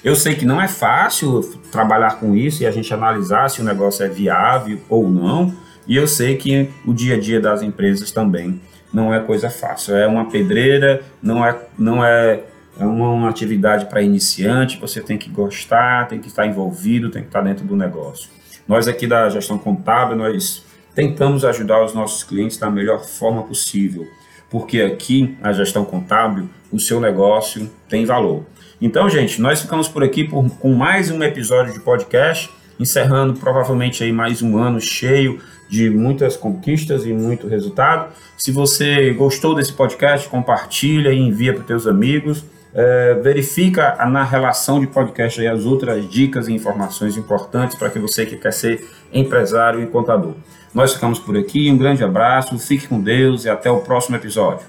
Eu 0.03 0.15
sei 0.15 0.33
que 0.33 0.45
não 0.45 0.59
é 0.59 0.67
fácil 0.67 1.41
trabalhar 1.71 2.19
com 2.19 2.35
isso 2.35 2.63
e 2.63 2.65
a 2.65 2.71
gente 2.71 2.91
analisar 2.93 3.49
se 3.49 3.61
o 3.61 3.63
negócio 3.63 4.03
é 4.03 4.09
viável 4.09 4.79
ou 4.89 5.07
não, 5.07 5.53
e 5.87 5.95
eu 5.95 6.07
sei 6.07 6.37
que 6.37 6.69
o 6.85 6.93
dia 6.93 7.15
a 7.15 7.19
dia 7.19 7.39
das 7.39 7.61
empresas 7.61 8.11
também 8.11 8.59
não 8.93 9.13
é 9.13 9.19
coisa 9.19 9.49
fácil. 9.49 9.95
É 9.95 10.05
uma 10.07 10.29
pedreira, 10.29 11.01
não 11.21 11.45
é, 11.45 11.57
não 11.77 12.03
é, 12.03 12.43
é 12.79 12.85
uma, 12.85 13.09
uma 13.09 13.29
atividade 13.29 13.85
para 13.85 14.01
iniciante. 14.01 14.79
Você 14.79 15.01
tem 15.01 15.17
que 15.17 15.29
gostar, 15.29 16.07
tem 16.07 16.19
que 16.19 16.27
estar 16.27 16.45
envolvido, 16.45 17.09
tem 17.09 17.21
que 17.21 17.29
estar 17.29 17.41
dentro 17.41 17.65
do 17.65 17.75
negócio. 17.75 18.29
Nós 18.67 18.87
aqui 18.87 19.07
da 19.07 19.29
gestão 19.29 19.57
contábil, 19.57 20.15
nós 20.15 20.63
tentamos 20.93 21.45
ajudar 21.45 21.83
os 21.83 21.93
nossos 21.93 22.23
clientes 22.23 22.57
da 22.57 22.69
melhor 22.69 23.03
forma 23.03 23.43
possível, 23.43 24.07
porque 24.49 24.81
aqui 24.81 25.37
na 25.41 25.53
gestão 25.53 25.85
contábil 25.85 26.49
o 26.71 26.79
seu 26.79 26.99
negócio 26.99 27.69
tem 27.89 28.05
valor. 28.05 28.45
Então, 28.81 29.09
gente, 29.09 29.41
nós 29.41 29.61
ficamos 29.61 29.87
por 29.87 30.03
aqui 30.03 30.23
por, 30.23 30.49
com 30.57 30.73
mais 30.73 31.11
um 31.11 31.21
episódio 31.23 31.73
de 31.73 31.79
podcast, 31.79 32.49
encerrando 32.81 33.39
provavelmente 33.39 34.03
aí 34.03 34.11
mais 34.11 34.41
um 34.41 34.57
ano 34.57 34.81
cheio 34.81 35.39
de 35.69 35.89
muitas 35.89 36.35
conquistas 36.35 37.05
e 37.05 37.13
muito 37.13 37.47
resultado. 37.47 38.11
Se 38.35 38.51
você 38.51 39.11
gostou 39.11 39.53
desse 39.55 39.71
podcast, 39.71 40.27
compartilha 40.27 41.13
e 41.13 41.19
envia 41.19 41.53
para 41.53 41.63
teus 41.63 41.85
amigos. 41.85 42.43
É, 42.73 43.13
verifica 43.15 43.97
na 44.05 44.23
relação 44.23 44.79
de 44.79 44.87
podcast 44.87 45.39
aí 45.39 45.47
as 45.47 45.65
outras 45.65 46.09
dicas 46.09 46.47
e 46.47 46.53
informações 46.53 47.17
importantes 47.17 47.77
para 47.77 47.89
que 47.89 47.99
você 47.99 48.25
que 48.25 48.37
quer 48.37 48.51
ser 48.51 48.89
empresário 49.13 49.83
e 49.83 49.87
contador. 49.87 50.33
Nós 50.73 50.93
ficamos 50.93 51.19
por 51.19 51.37
aqui, 51.37 51.69
um 51.69 51.77
grande 51.77 52.03
abraço, 52.03 52.57
fique 52.57 52.87
com 52.87 52.99
Deus 52.99 53.45
e 53.45 53.49
até 53.49 53.69
o 53.69 53.81
próximo 53.81 54.15
episódio. 54.15 54.65